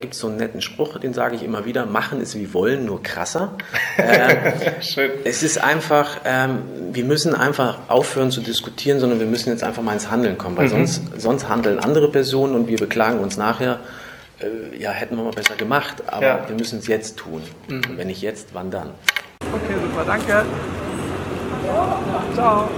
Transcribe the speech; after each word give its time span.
gibt 0.00 0.14
es 0.14 0.20
so 0.20 0.28
einen 0.28 0.36
netten 0.36 0.62
Spruch, 0.62 0.96
den 1.00 1.12
sage 1.12 1.34
ich 1.34 1.42
immer 1.42 1.64
wieder, 1.64 1.84
machen 1.84 2.20
ist 2.20 2.36
wie 2.36 2.54
wollen, 2.54 2.84
nur 2.84 3.02
krasser. 3.02 3.54
ähm, 3.98 4.52
Schön. 4.80 5.10
Es 5.24 5.42
ist 5.42 5.58
einfach, 5.58 6.20
ähm, 6.24 6.62
wir 6.92 7.04
müssen 7.04 7.34
einfach 7.34 7.80
aufhören 7.88 8.30
zu 8.30 8.40
diskutieren, 8.40 9.00
sondern 9.00 9.18
wir 9.18 9.26
müssen 9.26 9.50
jetzt 9.50 9.64
einfach 9.64 9.82
mal 9.82 9.94
ins 9.94 10.08
Handeln 10.08 10.38
kommen, 10.38 10.56
weil 10.56 10.66
mhm. 10.66 10.86
sonst, 10.86 11.02
sonst 11.16 11.48
handeln 11.48 11.80
andere 11.80 12.12
Personen 12.12 12.54
und 12.54 12.68
wir 12.68 12.78
beklagen 12.78 13.18
uns 13.18 13.36
nachher, 13.36 13.80
äh, 14.38 14.80
ja, 14.80 14.92
hätten 14.92 15.16
wir 15.16 15.24
mal 15.24 15.32
besser 15.32 15.56
gemacht, 15.56 16.04
aber 16.06 16.26
ja. 16.26 16.48
wir 16.48 16.54
müssen 16.54 16.78
es 16.78 16.86
jetzt 16.86 17.16
tun. 17.16 17.42
Mhm. 17.66 17.82
Und 17.88 17.98
wenn 17.98 18.06
nicht 18.06 18.22
jetzt, 18.22 18.50
wann 18.52 18.70
dann? 18.70 18.90
Okay, 19.52 19.74
super, 19.82 20.04
danke. 20.04 20.44
Ciao. 22.36 22.68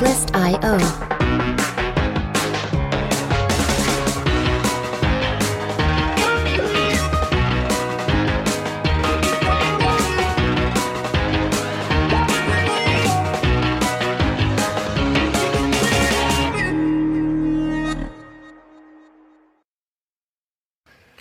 Artlist.io. 0.00 0.78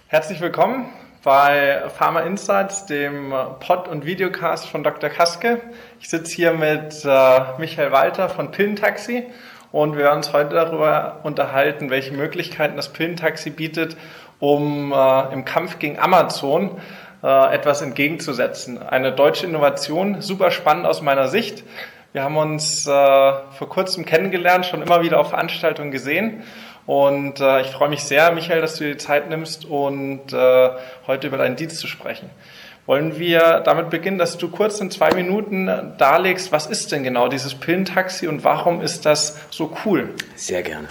Herzlich 0.07 0.39
willkommen 0.39 0.98
bei 1.23 1.83
Pharma 1.97 2.21
Insights, 2.21 2.85
dem 2.85 3.33
Pod- 3.59 3.87
und 3.87 4.05
Videocast 4.05 4.67
von 4.67 4.83
Dr. 4.83 5.09
Kaske. 5.09 5.61
Ich 5.99 6.09
sitze 6.09 6.33
hier 6.33 6.53
mit 6.53 7.03
äh, 7.03 7.39
Michael 7.57 7.91
Walter 7.91 8.29
von 8.29 8.51
Pillentaxi 8.51 9.25
und 9.71 9.97
wir 9.97 10.05
werden 10.05 10.17
uns 10.17 10.31
heute 10.31 10.55
darüber 10.55 11.19
unterhalten, 11.23 11.89
welche 11.89 12.13
Möglichkeiten 12.13 12.77
das 12.77 12.89
Pillentaxi 12.93 13.49
bietet, 13.49 13.97
um 14.39 14.93
äh, 14.93 15.33
im 15.33 15.43
Kampf 15.43 15.79
gegen 15.79 15.99
Amazon 15.99 16.79
äh, 17.21 17.53
etwas 17.53 17.81
entgegenzusetzen. 17.81 18.81
Eine 18.81 19.11
deutsche 19.11 19.45
Innovation, 19.45 20.21
super 20.21 20.51
spannend 20.51 20.85
aus 20.85 21.01
meiner 21.01 21.27
Sicht. 21.27 21.63
Wir 22.13 22.23
haben 22.23 22.37
uns 22.37 22.87
äh, 22.87 22.89
vor 22.89 23.69
kurzem 23.69 24.05
kennengelernt, 24.05 24.65
schon 24.65 24.81
immer 24.81 25.01
wieder 25.03 25.19
auf 25.19 25.29
Veranstaltungen 25.29 25.91
gesehen 25.91 26.43
und 26.89 27.39
äh, 27.39 27.61
ich 27.61 27.67
freue 27.67 27.89
mich 27.89 28.03
sehr, 28.03 28.31
Michael, 28.31 28.61
dass 28.61 28.77
du 28.77 28.83
dir 28.83 28.93
die 28.93 28.97
Zeit 28.97 29.29
nimmst 29.29 29.63
und 29.63 30.33
äh, 30.33 30.69
heute 31.05 31.27
über 31.27 31.37
deinen 31.37 31.55
Dienst 31.55 31.77
zu 31.77 31.85
sprechen. 31.85 32.31
Wollen 32.87 33.19
wir 33.19 33.61
damit 33.63 33.91
beginnen, 33.91 34.17
dass 34.17 34.39
du 34.39 34.49
kurz 34.49 34.79
in 34.79 34.89
zwei 34.89 35.13
Minuten 35.13 35.69
darlegst, 35.99 36.51
was 36.51 36.65
ist 36.65 36.91
denn 36.91 37.03
genau 37.03 37.27
dieses 37.27 37.53
Pillentaxi 37.53 38.27
und 38.27 38.43
warum 38.43 38.81
ist 38.81 39.05
das 39.05 39.37
so 39.51 39.71
cool? 39.85 40.15
Sehr 40.33 40.63
gerne. 40.63 40.87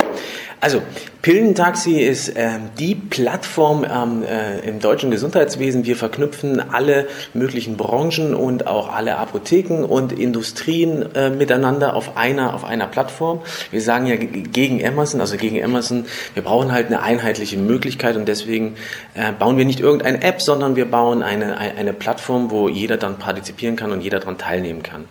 Also, 0.61 0.83
Pillentaxi 1.23 2.01
ist 2.01 2.31
äh, 2.31 2.49
die 2.79 2.95
Plattform 2.95 3.85
ähm, 3.85 4.23
äh, 4.23 4.61
im 4.61 4.81
deutschen 4.81 5.11
Gesundheitswesen. 5.11 5.85
Wir 5.85 5.97
verknüpfen 5.97 6.61
alle 6.73 7.07
möglichen 7.35 7.77
Branchen 7.77 8.35
und 8.35 8.67
auch 8.67 8.93
alle 8.93 9.19
Apotheken 9.19 9.85
und 9.85 10.13
Industrien 10.13 11.15
äh, 11.15 11.29
miteinander 11.31 11.97
auf 11.97 12.17
einer, 12.17 12.55
auf 12.55 12.65
einer 12.65 12.87
Plattform. 12.87 13.41
Wir 13.71 13.83
sagen 13.83 14.07
ja 14.07 14.15
gegen 14.17 14.85
Amazon, 14.87 15.21
also 15.21 15.37
gegen 15.37 15.63
Amazon, 15.63 16.07
wir 16.35 16.43
brauchen 16.43 16.73
halt 16.73 16.87
eine 16.87 17.03
einheitliche 17.03 17.59
Möglichkeit 17.59 18.17
und 18.17 18.27
deswegen 18.27 18.77
äh, 19.15 19.33
bauen 19.33 19.59
wir 19.59 19.65
nicht 19.65 19.81
irgendeine 19.81 20.23
App, 20.23 20.41
sondern 20.41 20.77
wir 20.77 20.89
bauen 20.89 21.23
eine, 21.23 21.59
eine 21.59 21.93
Plattform, 21.93 22.51
wo 22.51 22.69
jeder 22.69 22.97
dann 22.97 23.19
partizipieren 23.19 23.75
kann 23.75 23.91
und 23.91 24.01
jeder 24.01 24.21
daran 24.21 24.39
teilnehmen 24.39 24.85
kann. 24.85 25.05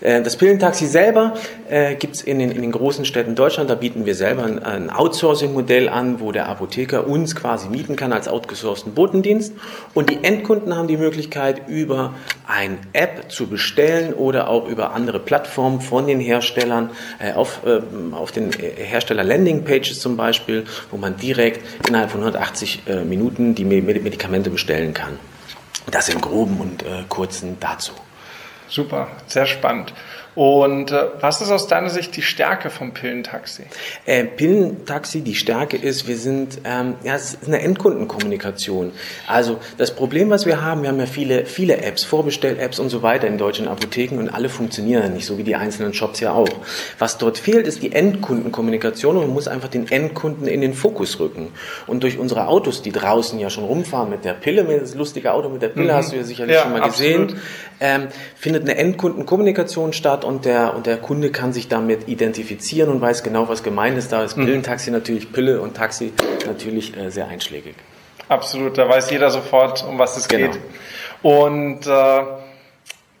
Äh, 0.00 0.20
das 0.22 0.36
Pillentaxi 0.36 0.86
selber 0.86 1.34
äh, 1.68 1.94
gibt 1.94 2.16
es 2.16 2.22
in 2.22 2.38
den, 2.38 2.50
in 2.50 2.62
den 2.62 2.72
großen 2.72 3.04
Städten 3.04 3.34
Deutschland. 3.34 3.70
Da 3.70 3.76
bieten 3.76 4.04
wir 4.04 4.14
selber 4.14 4.44
ein, 4.44 4.83
ein 4.84 4.90
Outsourcing-Modell 4.90 5.88
an, 5.88 6.20
wo 6.20 6.32
der 6.32 6.48
Apotheker 6.48 7.06
uns 7.06 7.34
quasi 7.34 7.68
mieten 7.68 7.96
kann 7.96 8.12
als 8.12 8.28
outgesourcten 8.28 8.94
Botendienst. 8.94 9.54
Und 9.94 10.10
die 10.10 10.22
Endkunden 10.22 10.76
haben 10.76 10.88
die 10.88 10.96
Möglichkeit, 10.96 11.68
über 11.68 12.14
ein 12.46 12.78
App 12.92 13.30
zu 13.30 13.46
bestellen 13.46 14.14
oder 14.14 14.48
auch 14.48 14.68
über 14.68 14.92
andere 14.92 15.18
Plattformen 15.18 15.80
von 15.80 16.06
den 16.06 16.20
Herstellern 16.20 16.90
äh, 17.18 17.32
auf, 17.32 17.60
äh, 17.64 17.80
auf 18.14 18.32
den 18.32 18.50
Hersteller-Landing-Pages 18.52 20.00
zum 20.00 20.16
Beispiel, 20.16 20.64
wo 20.90 20.96
man 20.96 21.16
direkt 21.16 21.88
innerhalb 21.88 22.10
von 22.10 22.20
180 22.20 22.82
äh, 22.86 23.04
Minuten 23.04 23.54
die 23.54 23.64
Medikamente 23.64 24.50
bestellen 24.50 24.94
kann. 24.94 25.18
Das 25.90 26.08
im 26.08 26.20
groben 26.20 26.60
und 26.60 26.82
äh, 26.82 27.04
kurzen 27.08 27.56
dazu. 27.60 27.92
Super, 28.68 29.08
sehr 29.26 29.46
spannend. 29.46 29.92
Und 30.34 30.90
äh, 30.90 31.04
was 31.20 31.40
ist 31.40 31.50
aus 31.50 31.68
deiner 31.68 31.90
Sicht 31.90 32.16
die 32.16 32.22
Stärke 32.22 32.70
vom 32.70 32.92
Pillentaxi? 32.92 33.64
Äh, 34.04 34.24
Pillentaxi, 34.24 35.20
die 35.20 35.34
Stärke 35.34 35.76
ist, 35.76 36.08
wir 36.08 36.16
sind, 36.16 36.58
ähm, 36.64 36.94
ja, 37.04 37.14
es 37.14 37.34
ist 37.34 37.46
eine 37.46 37.60
Endkundenkommunikation. 37.60 38.92
Also 39.28 39.58
das 39.78 39.94
Problem, 39.94 40.30
was 40.30 40.46
wir 40.46 40.62
haben, 40.62 40.82
wir 40.82 40.88
haben 40.88 40.98
ja 40.98 41.06
viele, 41.06 41.46
viele 41.46 41.78
Apps, 41.78 42.04
Vorbestell-Apps 42.04 42.80
und 42.80 42.88
so 42.88 43.02
weiter 43.02 43.28
in 43.28 43.38
deutschen 43.38 43.68
Apotheken 43.68 44.18
und 44.18 44.28
alle 44.28 44.48
funktionieren 44.48 45.14
nicht, 45.14 45.26
so 45.26 45.38
wie 45.38 45.44
die 45.44 45.54
einzelnen 45.54 45.94
Shops 45.94 46.20
ja 46.20 46.32
auch. 46.32 46.48
Was 46.98 47.18
dort 47.18 47.38
fehlt, 47.38 47.66
ist 47.66 47.82
die 47.82 47.92
Endkundenkommunikation 47.92 49.16
und 49.16 49.26
man 49.26 49.34
muss 49.34 49.46
einfach 49.46 49.68
den 49.68 49.88
Endkunden 49.90 50.48
in 50.48 50.60
den 50.60 50.74
Fokus 50.74 51.20
rücken. 51.20 51.52
Und 51.86 52.02
durch 52.02 52.18
unsere 52.18 52.48
Autos, 52.48 52.82
die 52.82 52.92
draußen 52.92 53.38
ja 53.38 53.50
schon 53.50 53.64
rumfahren 53.64 54.10
mit 54.10 54.24
der 54.24 54.32
Pille, 54.32 54.64
das 54.64 54.94
lustige 54.94 55.32
Auto 55.32 55.48
mit 55.48 55.62
der 55.62 55.68
Pille 55.68 55.92
mhm. 55.92 55.96
hast 55.96 56.12
du 56.12 56.16
ja 56.16 56.24
sicherlich 56.24 56.56
ja, 56.56 56.62
schon 56.62 56.72
mal 56.72 56.82
absolut. 56.82 57.28
gesehen, 57.28 57.42
ähm, 57.80 58.08
findet 58.34 58.62
eine 58.62 58.76
Endkundenkommunikation 58.76 59.92
statt 59.92 60.23
und 60.24 60.44
der, 60.44 60.74
und 60.74 60.86
der 60.86 60.96
Kunde 60.96 61.30
kann 61.30 61.52
sich 61.52 61.68
damit 61.68 62.08
identifizieren 62.08 62.90
und 62.90 63.00
weiß 63.00 63.22
genau, 63.22 63.48
was 63.48 63.62
gemeint 63.62 63.98
ist. 63.98 64.12
Da 64.12 64.24
ist 64.24 64.36
mhm. 64.36 64.46
Pillentaxi 64.46 64.90
natürlich 64.90 65.32
Pille 65.32 65.60
und 65.60 65.76
Taxi 65.76 66.12
natürlich 66.46 66.96
äh, 66.96 67.10
sehr 67.10 67.28
einschlägig. 67.28 67.74
Absolut, 68.28 68.78
da 68.78 68.88
weiß 68.88 69.10
jeder 69.10 69.30
sofort, 69.30 69.84
um 69.86 69.98
was 69.98 70.16
es 70.16 70.28
genau. 70.28 70.50
geht. 70.52 70.60
Und 71.22 71.86
äh, 71.86 72.22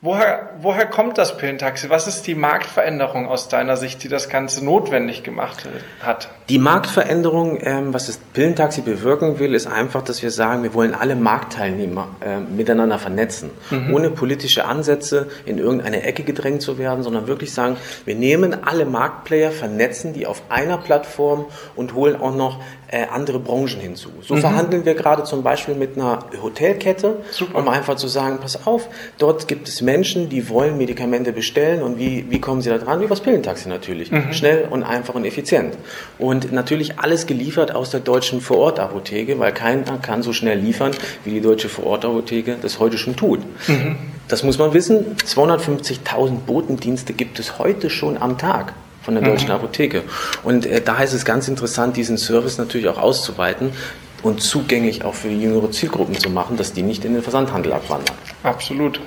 Woher, 0.04 0.50
woher 0.60 0.84
kommt 0.84 1.16
das 1.16 1.38
Pillentaxi? 1.38 1.88
Was 1.88 2.06
ist 2.06 2.26
die 2.26 2.34
Marktveränderung 2.34 3.26
aus 3.26 3.48
deiner 3.48 3.78
Sicht, 3.78 4.04
die 4.04 4.08
das 4.08 4.28
Ganze 4.28 4.62
notwendig 4.62 5.22
gemacht 5.22 5.66
hat? 6.02 6.28
Die 6.50 6.58
Marktveränderung, 6.58 7.58
ähm, 7.62 7.94
was 7.94 8.08
das 8.08 8.18
Pillentaxi 8.18 8.82
bewirken 8.82 9.38
will, 9.38 9.54
ist 9.54 9.66
einfach, 9.66 10.02
dass 10.02 10.22
wir 10.22 10.30
sagen, 10.30 10.62
wir 10.62 10.74
wollen 10.74 10.94
alle 10.94 11.16
Marktteilnehmer 11.16 12.08
äh, 12.20 12.38
miteinander 12.38 12.98
vernetzen, 12.98 13.48
mhm. 13.70 13.94
ohne 13.94 14.10
politische 14.10 14.66
Ansätze 14.66 15.28
in 15.46 15.56
irgendeine 15.56 16.02
Ecke 16.02 16.22
gedrängt 16.22 16.60
zu 16.60 16.76
werden, 16.76 17.02
sondern 17.02 17.26
wirklich 17.26 17.54
sagen, 17.54 17.78
wir 18.04 18.14
nehmen 18.14 18.62
alle 18.62 18.84
Marktplayer, 18.84 19.52
vernetzen 19.52 20.12
die 20.12 20.26
auf 20.26 20.42
einer 20.50 20.76
Plattform 20.76 21.46
und 21.76 21.94
holen 21.94 22.20
auch 22.20 22.36
noch 22.36 22.60
äh, 22.88 23.06
andere 23.06 23.38
Branchen 23.38 23.80
hinzu. 23.80 24.10
So 24.22 24.34
mhm. 24.34 24.40
verhandeln 24.40 24.84
wir 24.84 24.94
gerade 24.94 25.24
zum 25.24 25.42
Beispiel 25.42 25.74
mit 25.74 25.96
einer 25.96 26.20
Hotelkette, 26.42 27.16
Super. 27.30 27.58
um 27.58 27.68
einfach 27.68 27.96
zu 27.96 28.08
sagen, 28.08 28.38
pass 28.40 28.66
auf, 28.66 28.88
dort 29.18 29.48
gibt 29.48 29.68
es 29.68 29.80
Menschen, 29.82 30.28
die 30.28 30.48
wollen 30.48 30.78
Medikamente 30.78 31.32
bestellen 31.32 31.82
und 31.82 31.98
wie, 31.98 32.26
wie 32.30 32.40
kommen 32.40 32.62
sie 32.62 32.70
da 32.70 32.78
dran? 32.78 33.00
Wie 33.00 33.06
das 33.06 33.20
Pillentaxi 33.20 33.68
natürlich. 33.68 34.10
Mhm. 34.10 34.32
Schnell 34.32 34.68
und 34.70 34.82
einfach 34.82 35.14
und 35.14 35.24
effizient. 35.24 35.76
Und 36.18 36.52
natürlich 36.52 36.98
alles 36.98 37.26
geliefert 37.26 37.74
aus 37.74 37.90
der 37.90 38.00
deutschen 38.00 38.40
Vorortapotheke, 38.40 39.38
weil 39.38 39.52
keiner 39.52 39.98
kann 39.98 40.22
so 40.22 40.32
schnell 40.32 40.58
liefern, 40.58 40.92
wie 41.24 41.30
die 41.30 41.40
deutsche 41.40 41.68
Vorortapotheke 41.68 42.56
das 42.60 42.78
heute 42.78 42.98
schon 42.98 43.16
tut. 43.16 43.40
Mhm. 43.68 43.96
Das 44.28 44.42
muss 44.42 44.58
man 44.58 44.72
wissen. 44.72 45.16
250.000 45.16 46.38
Botendienste 46.46 47.12
gibt 47.12 47.38
es 47.38 47.58
heute 47.58 47.90
schon 47.90 48.16
am 48.20 48.38
Tag 48.38 48.72
von 49.04 49.14
der 49.14 49.22
Deutschen 49.22 49.48
mhm. 49.48 49.54
Apotheke. 49.54 50.02
Und 50.42 50.66
äh, 50.66 50.80
da 50.80 51.02
ist 51.02 51.12
es 51.12 51.24
ganz 51.24 51.48
interessant, 51.48 51.96
diesen 51.96 52.18
Service 52.18 52.58
natürlich 52.58 52.88
auch 52.88 52.98
auszuweiten 52.98 53.72
und 54.22 54.42
zugänglich 54.42 55.04
auch 55.04 55.14
für 55.14 55.28
jüngere 55.28 55.70
Zielgruppen 55.70 56.18
zu 56.18 56.30
machen, 56.30 56.56
dass 56.56 56.72
die 56.72 56.82
nicht 56.82 57.04
in 57.04 57.14
den 57.14 57.22
Versandhandel 57.22 57.72
abwandern. 57.72 58.16
Absolut. 58.42 59.00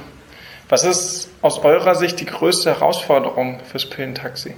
Was 0.70 0.84
ist 0.84 1.27
aus 1.42 1.60
eurer 1.60 1.96
Sicht 1.96 2.20
die 2.20 2.26
größte 2.26 2.72
Herausforderung 2.72 3.60
fürs 3.70 3.86
Pillentaxi? 3.86 4.54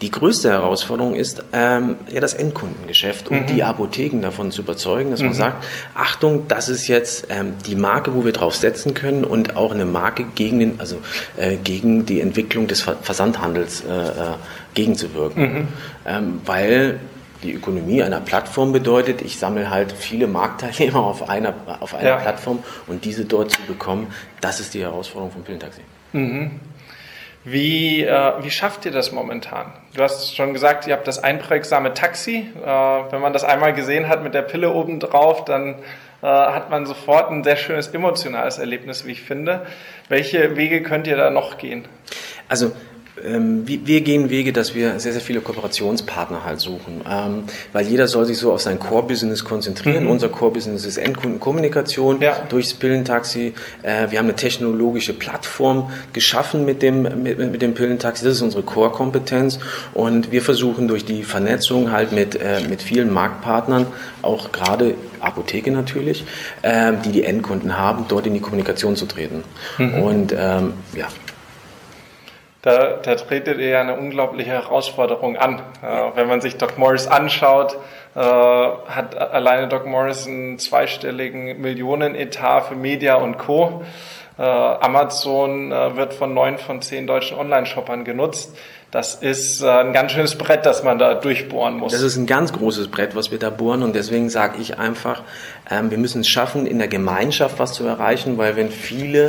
Die 0.00 0.10
größte 0.10 0.50
Herausforderung 0.50 1.14
ist 1.14 1.44
ähm, 1.52 1.96
ja 2.10 2.20
das 2.20 2.34
Endkundengeschäft 2.34 3.28
und 3.28 3.42
mhm. 3.42 3.46
die 3.46 3.62
Apotheken 3.62 4.20
davon 4.22 4.50
zu 4.50 4.62
überzeugen, 4.62 5.10
dass 5.10 5.20
mhm. 5.20 5.26
man 5.26 5.34
sagt, 5.34 5.64
Achtung, 5.94 6.48
das 6.48 6.68
ist 6.68 6.88
jetzt 6.88 7.26
ähm, 7.30 7.54
die 7.66 7.76
Marke, 7.76 8.14
wo 8.14 8.24
wir 8.24 8.32
drauf 8.32 8.54
setzen 8.56 8.94
können 8.94 9.24
und 9.24 9.56
auch 9.56 9.72
eine 9.72 9.84
Marke 9.84 10.24
gegen 10.34 10.60
den, 10.60 10.80
also 10.80 10.96
äh, 11.36 11.56
gegen 11.56 12.06
die 12.06 12.20
Entwicklung 12.20 12.66
des 12.66 12.80
Versandhandels 12.80 13.82
äh, 13.84 13.92
äh 13.92 14.34
gegenzuwirken. 14.74 15.42
Mhm. 15.42 15.68
Ähm, 16.04 16.40
weil 16.44 16.98
die 17.44 17.52
Ökonomie 17.52 18.02
einer 18.02 18.20
Plattform 18.20 18.72
bedeutet, 18.72 19.22
ich 19.22 19.38
sammle 19.38 19.70
halt 19.70 19.92
viele 19.92 20.26
Marktteilnehmer 20.26 21.04
auf 21.04 21.28
einer, 21.28 21.54
auf 21.78 21.94
einer 21.94 22.08
ja. 22.08 22.16
Plattform 22.16 22.64
und 22.86 23.04
diese 23.04 23.24
dort 23.24 23.52
zu 23.52 23.62
bekommen, 23.62 24.08
das 24.40 24.58
ist 24.58 24.74
die 24.74 24.80
Herausforderung 24.80 25.30
vom 25.30 25.44
Pillentaxi. 25.44 25.82
Mhm. 26.14 26.60
Wie, 27.44 28.04
äh, 28.04 28.32
wie 28.42 28.50
schafft 28.50 28.86
ihr 28.86 28.92
das 28.92 29.12
momentan? 29.12 29.66
Du 29.94 30.02
hast 30.02 30.34
schon 30.34 30.54
gesagt, 30.54 30.86
ihr 30.86 30.94
habt 30.94 31.06
das 31.06 31.22
einprägsame 31.22 31.92
Taxi. 31.92 32.46
Äh, 32.64 32.66
wenn 32.66 33.20
man 33.20 33.34
das 33.34 33.44
einmal 33.44 33.74
gesehen 33.74 34.08
hat 34.08 34.22
mit 34.22 34.32
der 34.32 34.42
Pille 34.42 34.70
oben 34.70 35.00
drauf, 35.00 35.44
dann 35.44 35.74
äh, 36.22 36.26
hat 36.26 36.70
man 36.70 36.86
sofort 36.86 37.30
ein 37.30 37.44
sehr 37.44 37.56
schönes 37.56 37.88
emotionales 37.88 38.58
Erlebnis, 38.58 39.04
wie 39.04 39.12
ich 39.12 39.20
finde. 39.20 39.66
Welche 40.08 40.56
Wege 40.56 40.82
könnt 40.82 41.06
ihr 41.06 41.16
da 41.16 41.28
noch 41.28 41.58
gehen? 41.58 41.86
Also 42.48 42.72
wir 43.22 44.00
gehen 44.00 44.28
Wege, 44.28 44.52
dass 44.52 44.74
wir 44.74 44.98
sehr, 44.98 45.12
sehr 45.12 45.20
viele 45.20 45.40
Kooperationspartner 45.40 46.44
halt 46.44 46.58
suchen, 46.60 47.00
ähm, 47.08 47.44
weil 47.72 47.86
jeder 47.86 48.08
soll 48.08 48.24
sich 48.24 48.38
so 48.38 48.52
auf 48.52 48.60
sein 48.60 48.80
Core-Business 48.80 49.44
konzentrieren. 49.44 50.04
Mhm. 50.04 50.10
Unser 50.10 50.28
Core-Business 50.30 50.84
ist 50.84 50.96
Endkundenkommunikation 50.96 52.20
ja. 52.20 52.36
durchs 52.48 52.74
Pillentaxi. 52.74 53.54
Äh, 53.82 54.10
wir 54.10 54.18
haben 54.18 54.26
eine 54.26 54.34
technologische 54.34 55.12
Plattform 55.12 55.92
geschaffen 56.12 56.64
mit 56.64 56.82
dem, 56.82 57.02
mit, 57.22 57.38
mit 57.38 57.62
dem 57.62 57.74
Pillentaxi. 57.74 58.24
Das 58.24 58.34
ist 58.34 58.42
unsere 58.42 58.64
Core-Kompetenz 58.64 59.60
und 59.92 60.32
wir 60.32 60.42
versuchen 60.42 60.88
durch 60.88 61.04
die 61.04 61.22
Vernetzung 61.22 61.92
halt 61.92 62.10
mit, 62.10 62.34
äh, 62.34 62.62
mit 62.68 62.82
vielen 62.82 63.12
Marktpartnern, 63.12 63.86
auch 64.22 64.50
gerade 64.50 64.94
Apotheke 65.20 65.70
natürlich, 65.70 66.24
äh, 66.62 66.92
die 67.04 67.12
die 67.12 67.22
Endkunden 67.22 67.78
haben, 67.78 68.06
dort 68.08 68.26
in 68.26 68.34
die 68.34 68.40
Kommunikation 68.40 68.96
zu 68.96 69.06
treten. 69.06 69.44
Mhm. 69.78 70.02
Und 70.02 70.34
ähm, 70.36 70.72
ja, 70.96 71.06
da, 72.64 72.96
da 72.96 73.14
tretet 73.14 73.58
ihr 73.58 73.68
ja 73.68 73.80
eine 73.82 73.94
unglaubliche 73.96 74.50
Herausforderung 74.50 75.36
an. 75.36 75.58
Äh, 75.82 76.16
wenn 76.16 76.28
man 76.28 76.40
sich 76.40 76.56
Doc 76.56 76.78
Morris 76.78 77.06
anschaut, 77.06 77.76
äh, 78.14 78.20
hat 78.20 79.18
alleine 79.18 79.68
Doc 79.68 79.84
Morris 79.84 80.26
einen 80.26 80.58
zweistelligen 80.58 81.60
Millionenetat 81.60 82.68
für 82.68 82.74
Media 82.74 83.16
und 83.16 83.36
Co. 83.36 83.82
Äh, 84.36 84.42
Amazon 84.42 85.70
äh, 85.70 85.96
wird 85.96 86.12
von 86.12 86.34
neun 86.34 86.58
von 86.58 86.82
zehn 86.82 87.06
deutschen 87.06 87.38
Online-Shoppern 87.38 88.04
genutzt. 88.04 88.56
Das 88.90 89.14
ist 89.16 89.60
äh, 89.60 89.68
ein 89.68 89.92
ganz 89.92 90.12
schönes 90.12 90.36
Brett, 90.36 90.66
das 90.66 90.82
man 90.82 90.98
da 90.98 91.14
durchbohren 91.14 91.76
muss. 91.76 91.92
Das 91.92 92.02
ist 92.02 92.16
ein 92.16 92.26
ganz 92.26 92.52
großes 92.52 92.88
Brett, 92.88 93.14
was 93.14 93.30
wir 93.30 93.38
da 93.38 93.50
bohren. 93.50 93.82
Und 93.82 93.94
deswegen 93.94 94.30
sage 94.30 94.58
ich 94.60 94.78
einfach, 94.78 95.22
ähm, 95.70 95.90
wir 95.90 95.98
müssen 95.98 96.22
es 96.22 96.28
schaffen, 96.28 96.66
in 96.66 96.78
der 96.78 96.88
Gemeinschaft 96.88 97.58
was 97.58 97.72
zu 97.72 97.86
erreichen, 97.86 98.38
weil 98.38 98.56
wenn 98.56 98.70
viele 98.70 99.26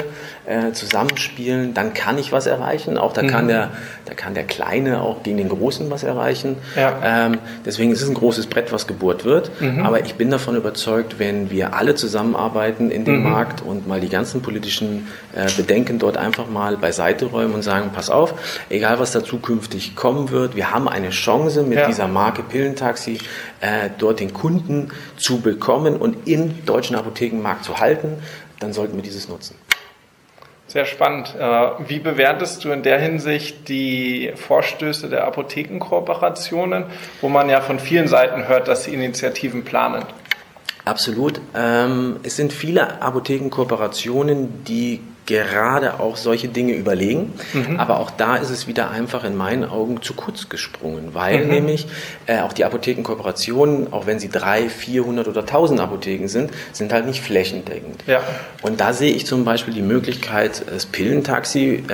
zusammenspielen, 0.73 1.73
dann 1.73 1.95
kann 1.95 2.19
ich 2.19 2.31
was 2.31 2.45
erreichen. 2.45 2.99
Auch 2.99 3.13
da 3.13 3.23
mhm. 3.23 3.27
kann 3.29 3.47
der, 3.47 3.71
da 4.05 4.13
kann 4.13 4.35
der 4.35 4.43
Kleine 4.43 5.01
auch 5.01 5.23
gegen 5.23 5.37
den 5.37 5.49
Großen 5.49 5.89
was 5.89 6.03
erreichen. 6.03 6.57
Ja. 6.75 6.99
Ähm, 7.03 7.39
deswegen 7.65 7.91
ist 7.91 8.03
es 8.03 8.09
ein 8.09 8.13
großes 8.13 8.45
Brett, 8.45 8.71
was 8.71 8.85
gebohrt 8.85 9.25
wird. 9.25 9.49
Mhm. 9.59 9.83
Aber 9.83 10.01
ich 10.01 10.13
bin 10.13 10.29
davon 10.29 10.55
überzeugt, 10.55 11.17
wenn 11.17 11.49
wir 11.49 11.73
alle 11.73 11.95
zusammenarbeiten 11.95 12.91
in 12.91 13.05
dem 13.05 13.23
mhm. 13.23 13.31
Markt 13.31 13.63
und 13.63 13.87
mal 13.87 13.99
die 13.99 14.09
ganzen 14.09 14.43
politischen 14.43 14.94
äh, 15.35 15.49
Bedenken 15.57 15.99
dort 15.99 16.17
einfach 16.17 16.47
mal 16.47 16.77
beiseite 16.77 17.25
räumen 17.25 17.55
und 17.55 17.61
sagen, 17.61 17.91
pass 17.93 18.09
auf, 18.09 18.33
egal 18.69 18.99
was 18.99 19.11
da 19.11 19.23
zukünftig 19.23 19.95
kommen 19.95 20.31
wird, 20.31 20.55
wir 20.55 20.71
haben 20.71 20.87
eine 20.87 21.09
Chance 21.09 21.63
mit 21.63 21.79
ja. 21.79 21.87
dieser 21.87 22.07
Marke 22.07 22.43
Pillentaxi 22.43 23.19
äh, 23.61 23.89
dort 23.97 24.19
den 24.19 24.33
Kunden 24.33 24.91
zu 25.17 25.41
bekommen 25.41 25.97
und 25.97 26.27
im 26.27 26.65
deutschen 26.65 26.95
Apothekenmarkt 26.95 27.63
zu 27.63 27.79
halten, 27.79 28.17
dann 28.59 28.73
sollten 28.73 28.95
wir 28.95 29.03
dieses 29.03 29.27
nutzen. 29.29 29.55
Sehr 30.67 30.85
spannend. 30.85 31.33
Äh, 31.39 31.69
wie 31.87 31.99
bewertest 31.99 32.65
du 32.65 32.71
in 32.71 32.83
der 32.83 32.99
Hinsicht 32.99 33.69
die 33.69 34.33
Vorstöße 34.35 35.09
der 35.09 35.25
Apothekenkooperationen, 35.25 36.85
wo 37.21 37.29
man 37.29 37.49
ja 37.49 37.61
von 37.61 37.79
vielen 37.79 38.07
Seiten 38.07 38.47
hört, 38.47 38.67
dass 38.67 38.83
sie 38.83 38.93
Initiativen 38.93 39.63
planen? 39.63 40.03
Absolut. 40.85 41.41
Ähm, 41.55 42.17
es 42.23 42.35
sind 42.35 42.53
viele 42.53 43.01
Apothekenkooperationen, 43.01 44.63
die 44.65 45.01
gerade 45.25 45.99
auch 45.99 46.17
solche 46.17 46.47
Dinge 46.47 46.73
überlegen. 46.73 47.33
Mhm. 47.53 47.79
Aber 47.79 47.99
auch 47.99 48.11
da 48.11 48.35
ist 48.35 48.49
es 48.49 48.67
wieder 48.67 48.91
einfach 48.91 49.23
in 49.23 49.35
meinen 49.35 49.65
Augen 49.65 50.01
zu 50.01 50.13
kurz 50.13 50.49
gesprungen, 50.49 51.09
weil 51.13 51.43
mhm. 51.43 51.49
nämlich 51.49 51.87
äh, 52.27 52.41
auch 52.41 52.53
die 52.53 52.63
Apothekenkooperationen, 52.65 53.91
auch 53.91 54.05
wenn 54.05 54.19
sie 54.19 54.29
drei, 54.29 54.69
400 54.69 55.27
oder 55.27 55.41
1000 55.41 55.79
Apotheken 55.79 56.27
sind, 56.27 56.51
sind 56.71 56.93
halt 56.93 57.05
nicht 57.05 57.21
flächendeckend. 57.21 58.03
Ja. 58.05 58.21
Und 58.61 58.79
da 58.79 58.93
sehe 58.93 59.13
ich 59.13 59.25
zum 59.25 59.45
Beispiel 59.45 59.73
die 59.73 59.81
Möglichkeit, 59.81 60.63
das 60.71 60.85
Pillentaxi 60.85 61.83
äh, 61.87 61.93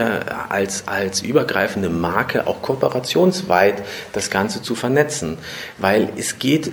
als, 0.50 0.88
als 0.88 1.22
übergreifende 1.22 1.90
Marke 1.90 2.48
auch 2.48 2.62
kooperationsweit 2.62 3.84
das 4.14 4.30
Ganze 4.30 4.62
zu 4.62 4.76
vernetzen, 4.76 5.38
weil 5.78 6.10
es 6.18 6.40
geht 6.40 6.72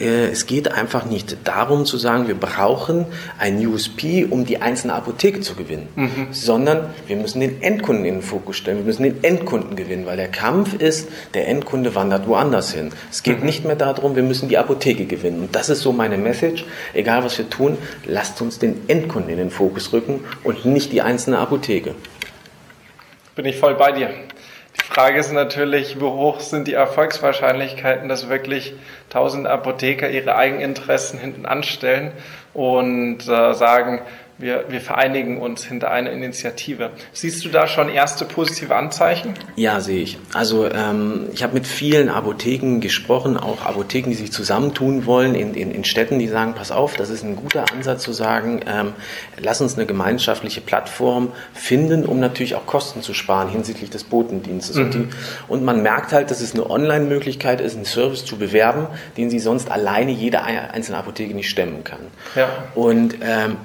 es 0.00 0.46
geht 0.46 0.70
einfach 0.70 1.06
nicht 1.06 1.36
darum 1.44 1.84
zu 1.84 1.96
sagen, 1.96 2.28
wir 2.28 2.36
brauchen 2.36 3.06
ein 3.38 3.64
USP, 3.66 4.26
um 4.28 4.44
die 4.44 4.62
einzelne 4.62 4.94
Apotheke 4.94 5.40
zu 5.40 5.54
gewinnen, 5.54 5.88
mhm. 5.96 6.28
sondern 6.30 6.90
wir 7.06 7.16
müssen 7.16 7.40
den 7.40 7.60
Endkunden 7.62 8.04
in 8.04 8.14
den 8.14 8.22
Fokus 8.22 8.56
stellen. 8.56 8.78
Wir 8.78 8.84
müssen 8.84 9.02
den 9.02 9.24
Endkunden 9.24 9.74
gewinnen, 9.74 10.06
weil 10.06 10.16
der 10.16 10.28
Kampf 10.28 10.74
ist, 10.74 11.08
der 11.34 11.48
Endkunde 11.48 11.94
wandert 11.94 12.28
woanders 12.28 12.72
hin. 12.72 12.90
Es 13.10 13.22
geht 13.22 13.40
mhm. 13.40 13.46
nicht 13.46 13.64
mehr 13.64 13.76
darum, 13.76 14.14
wir 14.14 14.22
müssen 14.22 14.48
die 14.48 14.58
Apotheke 14.58 15.06
gewinnen. 15.06 15.40
Und 15.40 15.56
das 15.56 15.68
ist 15.68 15.80
so 15.80 15.92
meine 15.92 16.16
Message. 16.16 16.64
Egal 16.94 17.24
was 17.24 17.36
wir 17.38 17.50
tun, 17.50 17.76
lasst 18.06 18.40
uns 18.40 18.58
den 18.58 18.88
Endkunden 18.88 19.30
in 19.30 19.38
den 19.38 19.50
Fokus 19.50 19.92
rücken 19.92 20.20
und 20.44 20.64
nicht 20.64 20.92
die 20.92 21.02
einzelne 21.02 21.38
Apotheke. 21.38 21.94
Bin 23.34 23.46
ich 23.46 23.56
voll 23.56 23.74
bei 23.74 23.92
dir. 23.92 24.10
Frage 24.90 25.20
ist 25.20 25.32
natürlich, 25.32 26.00
wie 26.00 26.04
hoch 26.04 26.40
sind 26.40 26.66
die 26.66 26.72
Erfolgswahrscheinlichkeiten, 26.72 28.08
dass 28.08 28.30
wirklich 28.30 28.72
tausend 29.10 29.46
Apotheker 29.46 30.08
ihre 30.08 30.34
Eigeninteressen 30.34 31.18
hinten 31.18 31.44
anstellen 31.44 32.10
und 32.54 33.28
äh, 33.28 33.52
sagen, 33.52 34.00
wir, 34.38 34.66
wir 34.68 34.80
vereinigen 34.80 35.40
uns 35.40 35.64
hinter 35.64 35.90
einer 35.90 36.10
Initiative. 36.12 36.90
Siehst 37.12 37.44
du 37.44 37.48
da 37.48 37.66
schon 37.66 37.88
erste 37.88 38.24
positive 38.24 38.74
Anzeichen? 38.74 39.34
Ja, 39.56 39.80
sehe 39.80 40.00
ich. 40.00 40.18
Also 40.32 40.70
ähm, 40.70 41.26
ich 41.32 41.42
habe 41.42 41.54
mit 41.54 41.66
vielen 41.66 42.08
Apotheken 42.08 42.78
gesprochen, 42.80 43.36
auch 43.36 43.64
Apotheken, 43.64 44.10
die 44.10 44.16
sich 44.16 44.30
zusammentun 44.30 45.06
wollen 45.06 45.34
in, 45.34 45.54
in, 45.54 45.72
in 45.72 45.84
Städten, 45.84 46.20
die 46.20 46.28
sagen, 46.28 46.54
pass 46.54 46.70
auf, 46.70 46.94
das 46.94 47.10
ist 47.10 47.24
ein 47.24 47.34
guter 47.34 47.64
Ansatz 47.72 48.04
zu 48.04 48.12
sagen, 48.12 48.60
ähm, 48.66 48.92
lass 49.38 49.60
uns 49.60 49.74
eine 49.74 49.86
gemeinschaftliche 49.86 50.60
Plattform 50.60 51.32
finden, 51.52 52.06
um 52.06 52.20
natürlich 52.20 52.54
auch 52.54 52.66
Kosten 52.66 53.02
zu 53.02 53.14
sparen 53.14 53.48
hinsichtlich 53.48 53.90
des 53.90 54.04
Botendienstes. 54.04 54.76
Mhm. 54.76 54.84
Und, 54.84 54.94
die, 54.94 55.08
und 55.48 55.64
man 55.64 55.82
merkt 55.82 56.12
halt, 56.12 56.30
dass 56.30 56.40
es 56.40 56.54
eine 56.54 56.70
Online-Möglichkeit 56.70 57.60
ist, 57.60 57.74
einen 57.74 57.84
Service 57.84 58.24
zu 58.24 58.36
bewerben, 58.36 58.86
den 59.16 59.30
sie 59.30 59.40
sonst 59.40 59.68
alleine 59.70 60.12
jede 60.12 60.42
einzelne 60.44 60.98
Apotheke 60.98 61.34
nicht 61.34 61.50
stemmen 61.50 61.82
kann. 61.82 62.00
Ja. 62.36 62.48
Und 62.76 63.16
ähm, 63.20 63.56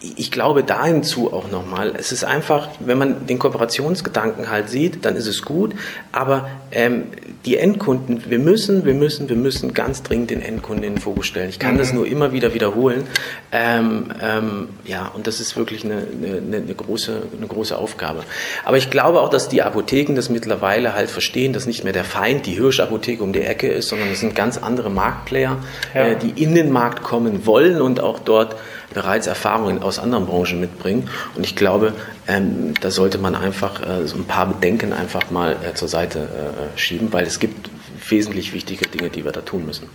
ich 0.00 0.30
glaube 0.30 0.64
da 0.64 0.84
hinzu 0.84 1.32
auch 1.32 1.50
nochmal, 1.50 1.94
es 1.96 2.12
ist 2.12 2.24
einfach, 2.24 2.68
wenn 2.80 2.98
man 2.98 3.26
den 3.26 3.38
Kooperationsgedanken 3.38 4.50
halt 4.50 4.68
sieht, 4.68 5.04
dann 5.04 5.16
ist 5.16 5.26
es 5.26 5.42
gut, 5.42 5.74
aber 6.12 6.48
ähm, 6.70 7.04
die 7.44 7.56
Endkunden, 7.56 8.22
wir 8.28 8.38
müssen, 8.38 8.84
wir 8.84 8.94
müssen, 8.94 9.28
wir 9.28 9.36
müssen 9.36 9.74
ganz 9.74 10.02
dringend 10.02 10.30
den 10.30 10.40
Endkunden 10.40 10.84
in 10.84 10.94
den 10.94 11.00
Fokus 11.00 11.26
stellen. 11.26 11.48
Ich 11.48 11.58
kann 11.58 11.74
mhm. 11.74 11.78
das 11.78 11.92
nur 11.92 12.06
immer 12.06 12.32
wieder 12.32 12.54
wiederholen. 12.54 13.04
Ähm, 13.50 14.12
ähm, 14.22 14.68
ja, 14.84 15.08
und 15.08 15.26
das 15.26 15.40
ist 15.40 15.56
wirklich 15.56 15.84
eine, 15.84 15.94
eine, 15.96 16.58
eine, 16.58 16.74
große, 16.74 17.22
eine 17.36 17.46
große 17.46 17.76
Aufgabe. 17.76 18.22
Aber 18.64 18.76
ich 18.76 18.90
glaube 18.90 19.20
auch, 19.20 19.28
dass 19.28 19.48
die 19.48 19.62
Apotheken 19.62 20.14
das 20.14 20.28
mittlerweile 20.28 20.94
halt 20.94 21.10
verstehen, 21.10 21.52
dass 21.52 21.66
nicht 21.66 21.84
mehr 21.84 21.92
der 21.92 22.04
Feind 22.04 22.46
die 22.46 22.54
Hirschapotheke 22.54 23.22
um 23.22 23.32
die 23.32 23.42
Ecke 23.42 23.68
ist, 23.68 23.88
sondern 23.88 24.08
es 24.10 24.20
sind 24.20 24.34
ganz 24.34 24.58
andere 24.58 24.90
Marktplayer, 24.90 25.58
ja. 25.94 26.00
äh, 26.00 26.16
die 26.16 26.42
in 26.42 26.54
den 26.54 26.70
Markt 26.70 27.02
kommen 27.02 27.44
wollen 27.44 27.80
und 27.80 28.00
auch 28.00 28.20
dort 28.20 28.56
bereits 28.94 29.26
Erfahrungen 29.26 29.82
aus 29.82 29.98
anderen 29.98 30.26
Branchen 30.26 30.60
mitbringen. 30.60 31.08
Und 31.34 31.44
ich 31.44 31.56
glaube, 31.56 31.94
ähm, 32.28 32.74
da 32.80 32.90
sollte 32.90 33.18
man 33.18 33.34
einfach 33.34 33.80
äh, 33.86 34.06
so 34.06 34.16
ein 34.16 34.24
paar 34.24 34.46
Bedenken 34.46 34.92
einfach 34.92 35.30
mal 35.30 35.56
äh, 35.64 35.74
zur 35.74 35.88
Seite 35.88 36.20
äh, 36.20 36.78
schieben, 36.78 37.12
weil 37.12 37.24
es 37.24 37.38
gibt 37.38 37.70
wesentlich 38.08 38.52
wichtige 38.52 38.88
Dinge, 38.88 39.10
die 39.10 39.24
wir 39.24 39.32
da 39.32 39.40
tun 39.40 39.66
müssen. 39.66 39.88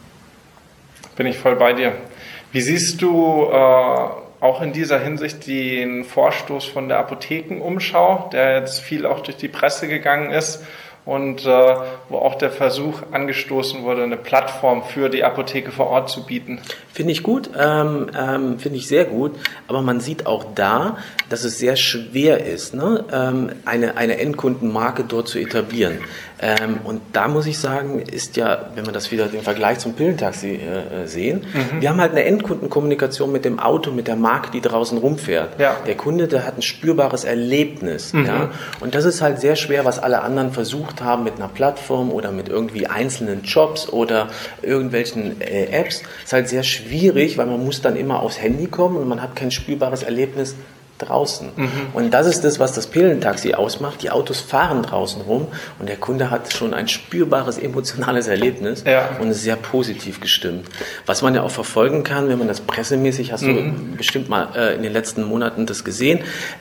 Bin 1.16 1.28
ich 1.28 1.38
voll 1.38 1.56
bei 1.56 1.74
dir. 1.74 1.94
Wie 2.52 2.62
siehst 2.62 3.02
du 3.02 3.50
äh, 3.52 3.56
auch 4.40 4.62
in 4.62 4.72
dieser 4.72 5.00
Hinsicht 5.00 5.48
den 5.48 6.04
Vorstoß 6.04 6.66
von 6.66 6.88
der 6.88 7.00
Apothekenumschau, 7.00 8.30
der 8.32 8.60
jetzt 8.60 8.80
viel 8.82 9.06
auch 9.06 9.22
durch 9.22 9.38
die 9.38 9.48
Presse 9.48 9.88
gegangen 9.88 10.32
ist? 10.32 10.64
Und 11.08 11.46
äh, 11.46 11.76
wo 12.10 12.18
auch 12.18 12.36
der 12.36 12.52
Versuch 12.52 13.02
angestoßen 13.12 13.84
wurde, 13.84 14.04
eine 14.04 14.18
Plattform 14.18 14.84
für 14.84 15.10
die 15.10 15.24
Apotheke 15.24 15.72
vor 15.72 15.88
Ort 15.88 16.10
zu 16.10 16.26
bieten. 16.26 16.60
Finde 16.92 17.14
ich 17.14 17.24
gut, 17.24 17.50
ähm, 17.58 18.12
ähm, 18.16 18.60
finde 18.60 18.78
ich 18.78 18.88
sehr 18.88 19.06
gut, 19.06 19.32
aber 19.70 19.82
man 19.82 20.02
sieht 20.02 20.26
auch 20.26 20.46
da, 20.54 20.98
dass 21.30 21.46
es 21.46 21.60
sehr 21.60 21.78
schwer 21.78 22.46
ist, 22.46 22.74
ne? 22.74 23.06
ähm, 23.12 23.52
eine, 23.64 23.96
eine 23.96 24.20
Endkundenmarke 24.20 25.06
dort 25.06 25.30
zu 25.30 25.40
etablieren. 25.40 26.00
Ähm, 26.40 26.80
und 26.84 27.02
da 27.14 27.28
muss 27.28 27.48
ich 27.48 27.58
sagen, 27.58 28.00
ist 28.00 28.38
ja, 28.38 28.70
wenn 28.76 28.86
wir 28.86 28.94
das 28.94 29.12
wieder 29.12 29.28
den 29.28 29.42
Vergleich 29.42 29.80
zum 29.80 29.94
Pillentaxi 29.94 30.56
äh, 30.56 31.08
sehen, 31.08 31.46
mhm. 31.54 31.82
wir 31.82 31.90
haben 31.90 32.00
halt 32.00 32.12
eine 32.12 32.26
Endkundenkommunikation 32.26 33.32
mit 33.32 33.46
dem 33.46 33.60
Auto, 33.60 33.92
mit 33.92 34.08
der 34.08 34.16
Marke, 34.16 34.52
die 34.52 34.62
draußen 34.62 34.98
rumfährt. 34.98 35.60
Ja. 35.60 35.78
Der 35.86 35.96
Kunde, 35.96 36.28
der 36.28 36.46
hat 36.46 36.58
ein 36.58 36.62
spürbares 36.62 37.24
Erlebnis. 37.24 38.14
Mhm. 38.14 38.26
Ja? 38.26 38.52
Und 38.80 38.94
das 38.94 39.06
ist 39.06 39.22
halt 39.22 39.40
sehr 39.40 39.56
schwer, 39.56 39.86
was 39.86 40.00
alle 40.00 40.22
anderen 40.22 40.52
versucht 40.52 41.02
haben 41.02 41.24
mit 41.24 41.36
einer 41.36 41.48
Plattform 41.48 42.12
oder 42.12 42.32
mit 42.32 42.50
irgendwie 42.50 42.88
einzelnen 42.88 43.44
Jobs 43.44 43.90
oder 43.90 44.28
irgendwelchen 44.62 45.42
äh, 45.42 45.66
Apps. 45.72 46.04
Ist 46.24 46.34
halt 46.34 46.50
sehr 46.50 46.64
schwierig, 46.64 47.38
weil 47.38 47.48
man 47.48 47.64
muss 47.64 47.82
dann 47.82 47.96
immer 47.96 48.22
aufs 48.22 48.40
Handy 48.40 48.68
kommen 48.68 48.98
und 48.98 49.08
man 49.08 49.22
hat 49.22 49.36
kein 49.36 49.50
spürbares 49.52 50.04
Erlebnis 50.04 50.56
draußen. 50.98 51.50
Mhm. 51.56 51.72
Und 51.94 52.12
das 52.14 52.28
ist 52.28 52.44
das, 52.44 52.60
was 52.60 52.74
das 52.74 52.88
Pillentaxi 52.88 53.54
ausmacht. 53.54 54.02
Die 54.02 54.10
Autos 54.10 54.40
fahren 54.40 54.84
draußen 54.84 55.22
rum 55.22 55.48
und 55.80 55.90
der 55.90 55.98
Kunde 55.98 56.30
hat 56.32 56.54
schon 56.54 56.74
ein 56.74 56.88
spürbares 56.88 57.58
emotionales 57.58 58.28
Erlebnis 58.28 58.84
ja. 58.86 59.18
und 59.20 59.30
ist 59.30 59.44
sehr 59.44 59.56
positiv 59.56 60.20
gestimmt. 60.22 60.68
Was 61.06 61.22
man 61.22 61.36
ja 61.36 61.44
auch 61.44 61.52
verfolgen 61.52 62.04
kann, 62.04 62.30
wenn 62.30 62.38
man 62.38 62.48
das 62.48 62.62
pressemäßig, 62.62 63.32
hast 63.32 63.44
mhm. 63.44 63.92
du 63.92 63.98
bestimmt 63.98 64.30
mal 64.30 64.50
äh, 64.56 64.76
in 64.76 64.84
den 64.84 64.94
letzten 64.94 65.24
Monaten 65.24 65.66
das 65.66 65.84
gesehen. 65.84 66.20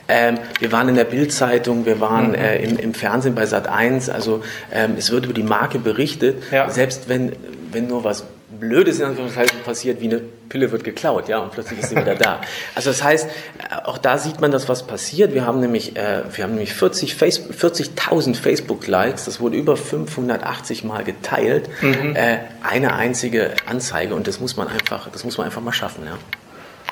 Ähm, 0.09 0.39
wir 0.59 0.73
waren 0.73 0.89
in 0.89 0.95
der 0.95 1.05
Bildzeitung, 1.05 1.87
wir 1.87 2.01
waren 2.01 2.29
mhm. 2.29 2.35
äh, 2.35 2.57
im, 2.63 2.79
im, 2.79 2.95
Fernsehen 2.95 3.35
bei 3.35 3.47
Sat 3.47 3.69
1, 3.69 4.09
also 4.09 4.43
ähm, 4.73 4.95
es 4.97 5.11
wird 5.11 5.25
über 5.25 5.35
die 5.35 5.43
Marke 5.43 5.79
berichtet, 5.79 6.43
ja. 6.51 6.71
selbst 6.71 7.09
wenn, 7.09 7.33
wenn 7.73 7.89
nur 7.89 8.05
was 8.05 8.25
Blödes 8.59 9.01
in 9.01 9.07
Anführungszeichen 9.07 9.61
passiert, 9.65 10.01
wie 10.01 10.07
eine 10.07 10.21
Pille 10.49 10.71
wird 10.73 10.85
geklaut, 10.85 11.29
ja, 11.29 11.39
und 11.39 11.53
plötzlich 11.53 11.81
ist 11.81 11.91
sie 11.91 11.97
wieder 11.97 12.15
da. 12.15 12.41
Also 12.75 12.91
das 12.91 13.03
heißt, 13.03 13.29
äh, 13.29 13.85
auch 13.85 13.99
da 13.99 14.19
sieht 14.19 14.41
man, 14.41 14.51
dass 14.51 14.69
was 14.69 14.87
passiert. 14.87 15.35
Wir 15.35 15.47
haben 15.47 15.61
nämlich, 15.61 15.97
äh, 15.97 16.23
wir 16.33 16.45
haben 16.45 16.53
nämlich 16.53 16.73
40 16.75 17.15
Facebook, 17.15 17.53
40.000 17.53 18.35
Facebook-Likes, 18.35 19.25
das 19.25 19.41
wurde 19.41 19.57
über 19.57 19.77
580 19.77 20.85
Mal 20.85 21.05
geteilt, 21.05 21.69
mhm. 21.81 22.15
äh, 22.17 22.39
eine 22.63 22.95
einzige 22.95 23.55
Anzeige 23.67 24.15
und 24.15 24.27
das 24.27 24.41
muss 24.41 24.57
man 24.57 24.69
einfach, 24.69 25.09
das 25.11 25.25
muss 25.25 25.39
man 25.39 25.47
einfach 25.47 25.63
mal 25.63 25.73
schaffen, 25.73 26.05
ja. 26.07 26.17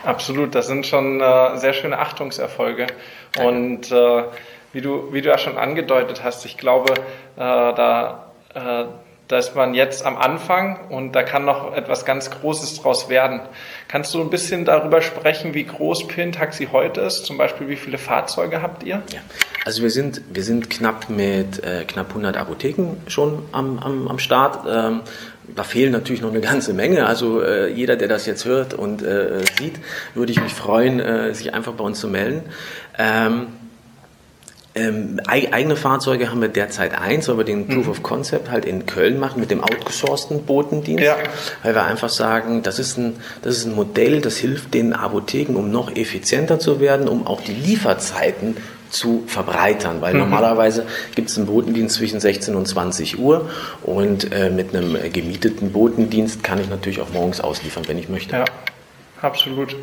Absolut, 0.05 0.55
das 0.55 0.67
sind 0.67 0.87
schon 0.87 1.21
äh, 1.21 1.57
sehr 1.57 1.73
schöne 1.73 1.99
Achtungserfolge 1.99 2.89
Danke. 3.33 3.49
und 3.49 3.91
äh, 3.91 4.25
wie 4.73 4.81
du, 4.81 5.13
wie 5.13 5.23
du 5.23 5.29
ja 5.29 5.39
schon 5.39 5.57
angedeutet 5.57 6.23
hast, 6.23 6.45
ich 6.45 6.59
glaube, 6.59 6.93
äh, 6.93 6.99
da 7.37 8.33
da 9.29 9.39
ist 9.39 9.57
man 9.57 9.75
jetzt 9.75 10.05
am 10.05 10.17
Anfang 10.17 10.79
und 10.91 11.13
da 11.13 11.23
kann 11.23 11.45
noch 11.45 11.75
etwas 11.75 12.05
ganz 12.05 12.31
Großes 12.31 12.81
draus 12.81 13.09
werden. 13.09 13.41
Kannst 13.89 14.13
du 14.13 14.21
ein 14.21 14.29
bisschen 14.29 14.65
darüber 14.65 15.01
sprechen, 15.01 15.55
wie 15.55 15.65
groß 15.65 16.09
Pillen-Taxi 16.09 16.69
heute 16.73 17.01
ist? 17.01 17.25
Zum 17.25 17.39
Beispiel, 17.39 17.69
wie 17.69 17.77
viele 17.77 17.97
Fahrzeuge 17.97 18.61
habt 18.61 18.83
ihr? 18.83 19.03
Ja. 19.13 19.21
Also 19.65 19.83
wir 19.83 19.91
sind, 19.91 20.21
wir 20.31 20.43
sind 20.43 20.69
knapp 20.69 21.09
mit 21.09 21.65
äh, 21.65 21.85
knapp 21.85 22.11
100 22.11 22.37
Apotheken 22.37 22.99
schon 23.07 23.43
am, 23.53 23.79
am, 23.79 24.09
am 24.09 24.19
Start. 24.19 24.67
Ähm, 24.69 25.01
da 25.57 25.63
fehlen 25.63 25.93
natürlich 25.93 26.21
noch 26.21 26.31
eine 26.31 26.41
ganze 26.41 26.75
Menge. 26.75 27.07
Also 27.07 27.43
äh, 27.43 27.73
jeder, 27.73 27.97
der 27.97 28.09
das 28.09 28.27
jetzt 28.27 28.45
hört 28.45 28.75
und 28.75 29.03
äh, 29.03 29.43
sieht, 29.59 29.77
würde 30.15 30.33
ich 30.33 30.43
mich 30.43 30.53
freuen, 30.53 31.01
äh, 31.01 31.35
sich 31.35 31.55
einfach 31.55 31.73
bei 31.73 31.85
uns 31.85 31.99
zu 31.99 32.09
melden. 32.09 32.43
Ähm, 32.99 33.47
ähm, 34.77 35.21
eigene 35.27 35.77
Fahrzeuge 35.77 36.31
haben 36.31 36.41
wir 36.41 36.49
derzeit 36.49 36.99
eins, 36.99 37.29
weil 37.29 37.39
wir 37.39 37.45
den 37.45 37.69
Proof 37.69 37.85
mhm. 37.85 37.91
of 37.91 38.03
Concept 38.03 38.51
halt 38.51 38.65
in 38.65 38.87
Köln 38.87 39.21
machen 39.21 39.41
mit 39.41 39.51
dem 39.51 39.63
outgesourcten 39.63 40.45
Botendienst, 40.45 41.05
ja. 41.05 41.17
weil 41.63 41.75
wir 41.75 41.85
einfach 41.85 42.09
sagen, 42.09 42.63
das 42.63 42.81
ist, 42.81 42.99
ein, 42.99 43.15
das 43.43 43.59
ist 43.59 43.67
ein 43.67 43.75
Modell, 43.75 44.21
das 44.21 44.37
hilft 44.37 44.75
den 44.75 44.93
Apotheken, 44.93 45.55
um 45.57 45.71
noch 45.71 45.95
effizienter 45.95 46.59
zu 46.59 46.81
werden, 46.81 47.09
um 47.09 47.27
auch 47.27 47.41
die 47.41 47.53
Lieferzeiten 47.53 48.57
zu 48.91 49.25
verbreitern, 49.27 50.01
weil 50.01 50.15
mhm. 50.15 50.21
normalerweise 50.21 50.87
gibt 51.15 51.31
es 51.31 51.37
einen 51.37 51.47
Botendienst 51.47 51.97
zwischen 51.97 52.19
16 52.19 52.55
und 52.55 52.67
20 52.67 53.19
Uhr 53.19 53.49
und 53.83 54.33
äh, 54.33 54.51
mit 54.51 54.75
einem 54.75 54.97
gemieteten 55.13 55.73
Botendienst 55.73 56.43
kann 56.43 56.61
ich 56.61 56.69
natürlich 56.69 57.01
auch 57.01 57.11
morgens 57.13 57.41
ausliefern, 57.41 57.85
wenn 57.87 57.99
ich 57.99 58.09
möchte. 58.09 58.37
Ja, 58.37 58.45
absolut. 59.21 59.77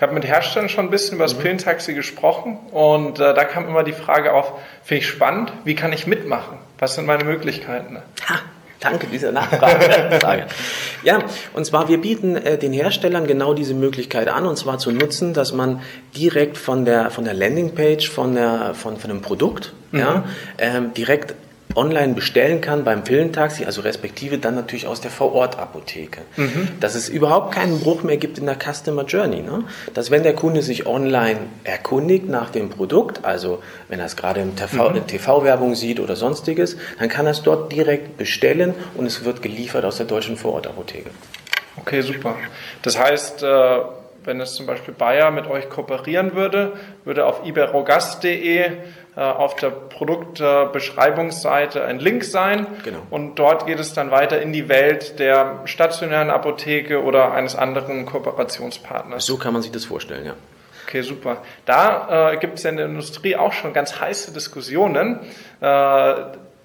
Ich 0.00 0.02
habe 0.02 0.14
mit 0.14 0.24
Herstellern 0.24 0.70
schon 0.70 0.86
ein 0.86 0.90
bisschen 0.90 1.16
über 1.16 1.24
das 1.24 1.34
mhm. 1.34 1.40
Pillentaxi 1.40 1.92
gesprochen 1.92 2.56
und 2.70 3.20
äh, 3.20 3.34
da 3.34 3.44
kam 3.44 3.68
immer 3.68 3.84
die 3.84 3.92
Frage 3.92 4.32
auf, 4.32 4.54
finde 4.82 5.02
ich 5.02 5.06
spannend, 5.06 5.52
wie 5.64 5.74
kann 5.74 5.92
ich 5.92 6.06
mitmachen? 6.06 6.56
Was 6.78 6.94
sind 6.94 7.04
meine 7.04 7.22
Möglichkeiten? 7.24 7.98
Ha. 8.26 8.36
Danke 8.80 9.08
dieser 9.08 9.30
Nachfrage. 9.30 10.46
ja, 11.02 11.18
und 11.52 11.66
zwar 11.66 11.90
wir 11.90 12.00
bieten 12.00 12.34
äh, 12.34 12.56
den 12.56 12.72
Herstellern 12.72 13.26
genau 13.26 13.52
diese 13.52 13.74
Möglichkeit 13.74 14.28
an, 14.28 14.46
und 14.46 14.56
zwar 14.56 14.78
zu 14.78 14.90
nutzen, 14.90 15.34
dass 15.34 15.52
man 15.52 15.82
direkt 16.16 16.56
von 16.56 16.86
der 16.86 17.10
von 17.10 17.24
der 17.24 17.34
Landingpage 17.34 18.08
von 18.08 18.34
der 18.34 18.72
von 18.72 18.96
von 18.96 19.10
einem 19.10 19.20
Produkt 19.20 19.74
mhm. 19.92 19.98
ja, 19.98 20.24
ähm, 20.56 20.94
direkt 20.94 21.34
online 21.76 22.14
bestellen 22.14 22.60
kann 22.60 22.84
beim 22.84 23.04
Pillentaxi, 23.04 23.64
also 23.64 23.80
respektive 23.82 24.38
dann 24.38 24.54
natürlich 24.54 24.86
aus 24.86 25.00
der 25.00 25.10
Vorortapotheke. 25.10 26.22
Mhm. 26.36 26.68
Dass 26.80 26.94
es 26.94 27.08
überhaupt 27.08 27.54
keinen 27.54 27.80
Bruch 27.80 28.02
mehr 28.02 28.16
gibt 28.16 28.38
in 28.38 28.46
der 28.46 28.56
Customer 28.56 29.04
Journey. 29.04 29.42
Ne? 29.42 29.64
Dass 29.94 30.10
wenn 30.10 30.22
der 30.22 30.34
Kunde 30.34 30.62
sich 30.62 30.86
online 30.86 31.38
erkundigt 31.64 32.28
nach 32.28 32.50
dem 32.50 32.70
Produkt, 32.70 33.24
also 33.24 33.62
wenn 33.88 34.00
er 34.00 34.06
es 34.06 34.16
gerade 34.16 34.40
im 34.40 34.56
TV, 34.56 34.90
mhm. 34.90 35.06
TV-Werbung 35.06 35.74
sieht 35.74 36.00
oder 36.00 36.16
sonstiges, 36.16 36.76
dann 36.98 37.08
kann 37.08 37.26
er 37.26 37.32
es 37.32 37.42
dort 37.42 37.72
direkt 37.72 38.16
bestellen 38.16 38.74
und 38.94 39.06
es 39.06 39.24
wird 39.24 39.42
geliefert 39.42 39.84
aus 39.84 39.96
der 39.96 40.06
deutschen 40.06 40.36
Vorortapotheke. 40.36 41.10
Okay, 41.76 42.02
super. 42.02 42.36
Das 42.82 42.98
heißt, 42.98 43.42
äh, 43.42 43.78
wenn 44.24 44.40
es 44.40 44.54
zum 44.54 44.66
Beispiel 44.66 44.92
Bayer 44.94 45.30
mit 45.30 45.46
euch 45.46 45.68
kooperieren 45.70 46.34
würde, 46.34 46.74
würde 47.04 47.26
auf 47.26 47.46
iberogast.de 47.46 48.70
auf 49.16 49.56
der 49.56 49.70
Produktbeschreibungsseite 49.70 51.84
ein 51.84 51.98
Link 51.98 52.24
sein. 52.24 52.66
Genau. 52.84 53.00
Und 53.10 53.36
dort 53.36 53.66
geht 53.66 53.80
es 53.80 53.92
dann 53.92 54.10
weiter 54.10 54.40
in 54.40 54.52
die 54.52 54.68
Welt 54.68 55.18
der 55.18 55.60
stationären 55.64 56.30
Apotheke 56.30 57.02
oder 57.02 57.32
eines 57.32 57.56
anderen 57.56 58.06
Kooperationspartners. 58.06 59.26
So 59.26 59.36
kann 59.36 59.52
man 59.52 59.62
sich 59.62 59.72
das 59.72 59.84
vorstellen, 59.84 60.26
ja. 60.26 60.34
Okay, 60.86 61.02
super. 61.02 61.38
Da 61.66 62.32
äh, 62.32 62.36
gibt 62.38 62.58
es 62.58 62.64
ja 62.64 62.70
in 62.70 62.76
der 62.76 62.86
Industrie 62.86 63.36
auch 63.36 63.52
schon 63.52 63.72
ganz 63.72 64.00
heiße 64.00 64.32
Diskussionen. 64.32 65.20
Äh, 65.60 66.14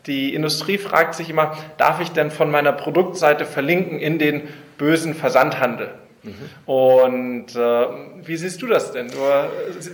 die 0.08 0.34
Industrie 0.34 0.78
fragt 0.78 1.16
sich 1.16 1.30
immer, 1.30 1.58
darf 1.78 2.00
ich 2.00 2.12
denn 2.12 2.32
von 2.32 2.50
meiner 2.50 2.72
Produktseite 2.72 3.46
verlinken 3.46 4.00
in 4.00 4.20
den 4.20 4.48
bösen 4.78 5.14
Versandhandel? 5.14 5.94
Mhm. 6.25 6.72
Und 6.72 7.55
äh, 7.55 7.86
wie 8.24 8.36
siehst 8.36 8.62
du 8.62 8.67
das 8.67 8.91
denn? 8.91 9.08
Du 9.08 9.17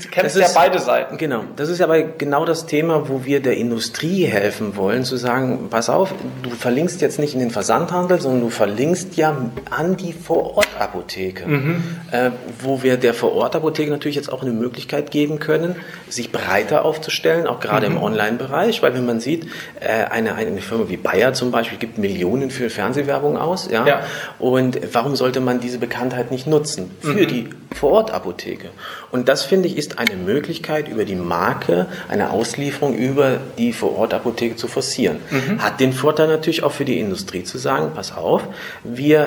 kennst 0.10 0.38
ist, 0.38 0.42
ja 0.42 0.48
beide 0.54 0.80
Seiten. 0.80 1.18
Genau, 1.18 1.44
das 1.56 1.70
ist 1.70 1.82
aber 1.82 2.02
genau 2.02 2.46
das 2.46 2.66
Thema, 2.66 3.10
wo 3.10 3.26
wir 3.26 3.42
der 3.42 3.58
Industrie 3.58 4.26
helfen 4.26 4.76
wollen, 4.78 5.04
zu 5.04 5.18
sagen, 5.18 5.68
pass 5.70 5.90
auf, 5.90 6.14
du 6.44 6.50
verlinkst 6.50 7.02
jetzt 7.02 7.20
nicht 7.20 7.34
in 7.34 7.40
den 7.40 7.52
Versandhandel, 7.52 8.22
sondern 8.22 8.42
du 8.42 8.50
verlinkst 8.50 9.18
ja 9.18 9.36
an 9.70 9.98
die 9.98 10.14
Vorortapotheke, 10.14 11.48
mhm. 11.48 11.84
äh, 12.12 12.32
wo 12.62 12.84
wir 12.84 12.98
der 12.98 13.14
Vorortapotheke 13.14 13.92
natürlich 13.92 14.16
jetzt 14.16 14.32
auch 14.32 14.42
eine 14.42 14.52
Möglichkeit 14.52 15.12
geben 15.12 15.40
können, 15.40 15.76
sich 16.08 16.32
breiter 16.32 16.86
aufzustellen, 16.86 17.48
auch 17.48 17.60
gerade 17.60 17.90
mhm. 17.90 17.98
im 17.98 18.04
Online-Bereich, 18.04 18.82
weil 18.82 18.94
wenn 18.94 19.06
man 19.06 19.20
sieht, 19.20 19.48
äh, 19.80 20.06
eine, 20.10 20.36
eine 20.36 20.62
Firma 20.62 20.86
wie 20.88 20.98
Bayer 20.98 21.34
zum 21.34 21.52
Beispiel 21.52 21.78
gibt 21.78 21.98
Millionen 21.98 22.52
für 22.52 22.70
Fernsehwerbung 22.70 23.38
aus, 23.38 23.70
ja, 23.70 23.86
ja. 23.86 24.02
und 24.40 24.80
warum 24.94 25.16
sollte 25.16 25.42
man 25.42 25.60
diese 25.60 25.78
Bekanntheit 25.78 26.21
nicht 26.30 26.46
nutzen 26.46 26.92
für 27.00 27.14
mhm. 27.14 27.28
die 27.28 27.50
Vorortapotheke? 27.74 28.42
Apotheke. 28.52 28.70
Und 29.12 29.30
das 29.30 29.44
finde 29.44 29.68
ich 29.68 29.78
ist 29.78 30.00
eine 30.00 30.16
Möglichkeit, 30.16 30.88
über 30.88 31.06
die 31.06 31.16
Marke 31.16 31.88
eine 32.08 32.32
Auslieferung 32.32 32.96
über 32.96 33.38
die 33.58 33.74
Vorortapotheke 33.74 34.56
zu 34.56 34.68
forcieren. 34.68 35.18
Mhm. 35.30 35.62
Hat 35.62 35.80
den 35.80 35.94
Vorteil 35.94 36.28
natürlich 36.28 36.64
auch 36.64 36.72
für 36.72 36.86
die 36.86 37.00
Industrie 37.00 37.44
zu 37.44 37.58
sagen, 37.58 37.92
pass 37.96 38.16
auf, 38.16 38.44
wir, 38.84 39.26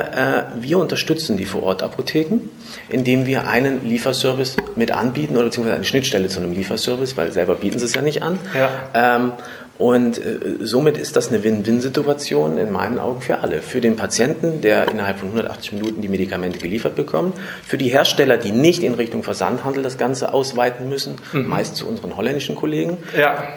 äh, 0.57 0.63
wir 0.63 0.79
unterstützen 0.79 1.37
die 1.37 1.45
Vorortapotheken, 1.45 2.41
indem 2.89 3.27
wir 3.27 3.49
einen 3.49 3.87
Lieferservice 3.87 4.57
mit 4.77 4.91
anbieten 4.91 5.37
oder 5.37 5.47
beziehungsweise 5.47 5.77
eine 5.77 5.85
Schnittstelle 5.85 6.29
zu 6.29 6.41
einem 6.41 6.53
Lieferservice, 6.53 7.17
weil 7.17 7.33
selber 7.33 7.57
bieten 7.57 7.79
sie 7.79 7.85
es 7.85 7.95
ja 7.95 8.03
nicht 8.03 8.23
an. 8.23 8.39
Ja. 8.55 8.71
Ähm, 8.95 9.33
und 9.77 10.19
äh, 10.19 10.39
somit 10.61 10.97
ist 10.97 11.17
das 11.17 11.29
eine 11.29 11.43
Win-Win-Situation 11.43 12.59
in 12.59 12.71
meinen 12.71 13.01
Augen 13.01 13.21
für 13.21 13.41
alle. 13.41 13.61
Für 13.61 13.81
den 13.81 13.97
Patienten, 13.97 14.61
der 14.61 14.89
innerhalb 14.89 15.19
von 15.19 15.29
180 15.29 15.73
Minuten 15.73 16.01
die 16.01 16.09
Medikamente 16.09 16.61
geliefert 16.61 16.95
bekommt, 16.95 17.37
für 17.67 17.77
die 17.77 17.89
Hersteller, 17.89 18.37
die 18.37 18.53
nicht 18.53 18.85
in 18.85 18.95
Richtung 18.95 19.25
Versandhandel 19.25 19.83
das 19.83 19.99
Ganze 19.99 20.33
ausweiten 20.33 20.89
müssen, 20.89 21.17
mhm. 21.33 21.49
meist 21.49 21.75
zu 21.75 21.89
unseren 21.89 22.17
holländischen 22.17 22.55
Kollegen. 22.55 22.99
Ja. 23.19 23.49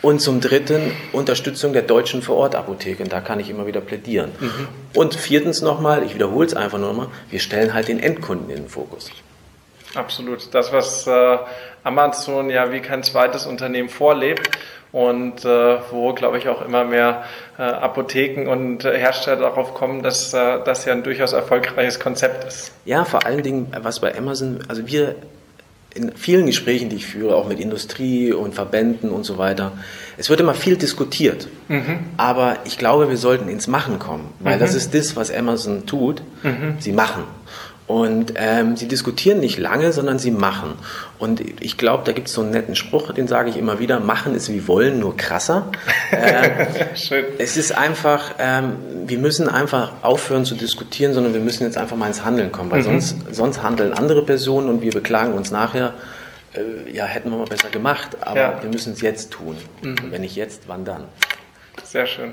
Und 0.00 0.20
zum 0.20 0.40
Dritten 0.40 0.90
Unterstützung 1.12 1.72
der 1.72 1.82
deutschen 1.82 2.22
Vorortapotheke. 2.22 3.04
Und 3.04 3.12
da 3.12 3.20
kann 3.20 3.38
ich 3.38 3.48
immer 3.48 3.68
wieder 3.68 3.80
plädieren. 3.80 4.32
Mhm. 4.40 4.68
Und 4.94 5.14
viertens 5.14 5.62
nochmal, 5.62 6.02
ich 6.02 6.16
wiederhole 6.16 6.44
es 6.44 6.54
einfach 6.54 6.78
nur 6.78 6.88
nochmal, 6.88 7.06
wir 7.30 7.38
stellen 7.38 7.72
halt 7.72 7.86
den 7.86 8.00
Endkunden 8.00 8.50
in 8.50 8.64
den 8.64 8.68
Fokus. 8.68 9.12
Absolut. 9.94 10.52
Das, 10.52 10.72
was 10.72 11.06
äh, 11.06 11.38
Amazon 11.84 12.50
ja 12.50 12.72
wie 12.72 12.80
kein 12.80 13.04
zweites 13.04 13.46
Unternehmen 13.46 13.90
vorlebt 13.90 14.50
und 14.92 15.44
äh, 15.44 15.78
wo, 15.90 16.12
glaube 16.12 16.38
ich, 16.38 16.48
auch 16.48 16.64
immer 16.64 16.84
mehr 16.84 17.24
äh, 17.58 17.62
Apotheken 17.62 18.48
und 18.48 18.84
äh, 18.84 18.98
Hersteller 18.98 19.40
darauf 19.40 19.74
kommen, 19.74 20.02
dass 20.02 20.34
äh, 20.34 20.58
das 20.64 20.84
ja 20.84 20.92
ein 20.92 21.02
durchaus 21.02 21.32
erfolgreiches 21.32 21.98
Konzept 21.98 22.44
ist. 22.44 22.72
Ja, 22.84 23.04
vor 23.04 23.24
allen 23.24 23.42
Dingen, 23.42 23.72
was 23.82 24.00
bei 24.00 24.16
Amazon, 24.16 24.60
also 24.68 24.86
wir 24.86 25.16
in 25.94 26.12
vielen 26.14 26.46
Gesprächen, 26.46 26.88
die 26.88 26.96
ich 26.96 27.06
führe, 27.06 27.36
auch 27.36 27.48
mit 27.48 27.60
Industrie 27.60 28.32
und 28.32 28.54
Verbänden 28.54 29.10
und 29.10 29.24
so 29.24 29.38
weiter, 29.38 29.72
es 30.16 30.30
wird 30.30 30.40
immer 30.40 30.54
viel 30.54 30.76
diskutiert. 30.76 31.48
Mhm. 31.68 32.00
Aber 32.16 32.58
ich 32.64 32.78
glaube, 32.78 33.08
wir 33.08 33.16
sollten 33.16 33.48
ins 33.48 33.66
Machen 33.66 33.98
kommen, 33.98 34.32
weil 34.40 34.56
mhm. 34.56 34.60
das 34.60 34.74
ist 34.74 34.94
das, 34.94 35.16
was 35.16 35.30
Amazon 35.30 35.86
tut. 35.86 36.22
Mhm. 36.42 36.76
Sie 36.78 36.92
machen. 36.92 37.24
Und 37.86 38.34
ähm, 38.36 38.76
sie 38.76 38.86
diskutieren 38.86 39.40
nicht 39.40 39.58
lange, 39.58 39.92
sondern 39.92 40.18
sie 40.18 40.30
machen. 40.30 40.74
Und 41.18 41.42
ich 41.60 41.76
glaube, 41.76 42.04
da 42.06 42.12
gibt 42.12 42.28
es 42.28 42.34
so 42.34 42.40
einen 42.40 42.50
netten 42.50 42.76
Spruch, 42.76 43.12
den 43.12 43.26
sage 43.26 43.50
ich 43.50 43.56
immer 43.56 43.80
wieder, 43.80 44.00
machen 44.00 44.34
ist 44.34 44.50
wie 44.50 44.66
wollen, 44.68 45.00
nur 45.00 45.16
krasser. 45.16 45.66
ähm, 46.12 46.66
Schön. 46.94 47.24
Es 47.38 47.56
ist 47.56 47.76
einfach, 47.76 48.34
ähm, 48.38 48.76
wir 49.06 49.18
müssen 49.18 49.48
einfach 49.48 49.92
aufhören 50.02 50.44
zu 50.44 50.54
diskutieren, 50.54 51.12
sondern 51.12 51.34
wir 51.34 51.40
müssen 51.40 51.64
jetzt 51.64 51.76
einfach 51.76 51.96
mal 51.96 52.06
ins 52.06 52.24
Handeln 52.24 52.52
kommen, 52.52 52.70
weil 52.70 52.80
mhm. 52.80 53.00
sonst, 53.00 53.16
sonst 53.32 53.62
handeln 53.62 53.92
andere 53.92 54.24
Personen 54.24 54.68
und 54.68 54.80
wir 54.80 54.92
beklagen 54.92 55.34
uns 55.34 55.50
nachher, 55.50 55.94
äh, 56.54 56.90
ja, 56.92 57.04
hätten 57.04 57.30
wir 57.30 57.38
mal 57.38 57.46
besser 57.46 57.68
gemacht, 57.68 58.16
aber 58.20 58.40
ja. 58.40 58.62
wir 58.62 58.70
müssen 58.70 58.92
es 58.92 59.00
jetzt 59.00 59.32
tun. 59.32 59.56
Mhm. 59.82 59.96
Wenn 60.10 60.20
nicht 60.20 60.36
jetzt, 60.36 60.62
wann 60.66 60.84
dann? 60.84 61.04
Sehr 61.82 62.06
schön. 62.06 62.32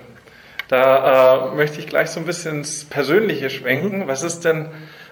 Da 0.67 1.49
äh, 1.51 1.55
möchte 1.55 1.79
ich 1.79 1.87
gleich 1.87 2.11
so 2.11 2.19
ein 2.19 2.27
bisschen 2.27 2.59
ins 2.59 2.85
Persönliche 2.85 3.49
schwenken. 3.49 4.03
Mhm. 4.03 4.07
Was 4.07 4.21
ist 4.21 4.45
denn 4.45 4.69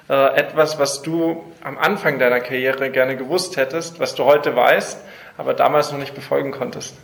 äh, 0.09 0.35
etwas, 0.35 0.79
was 0.79 1.01
du 1.01 1.43
am 1.63 1.77
Anfang 1.77 2.19
deiner 2.19 2.39
Karriere 2.39 2.89
gerne 2.89 3.17
gewusst 3.17 3.57
hättest, 3.57 3.99
was 3.99 4.15
du 4.15 4.23
heute 4.25 4.55
weißt, 4.55 4.97
aber 5.37 5.53
damals 5.53 5.91
noch 5.91 5.99
nicht 5.99 6.15
befolgen 6.15 6.51
konntest? 6.51 6.95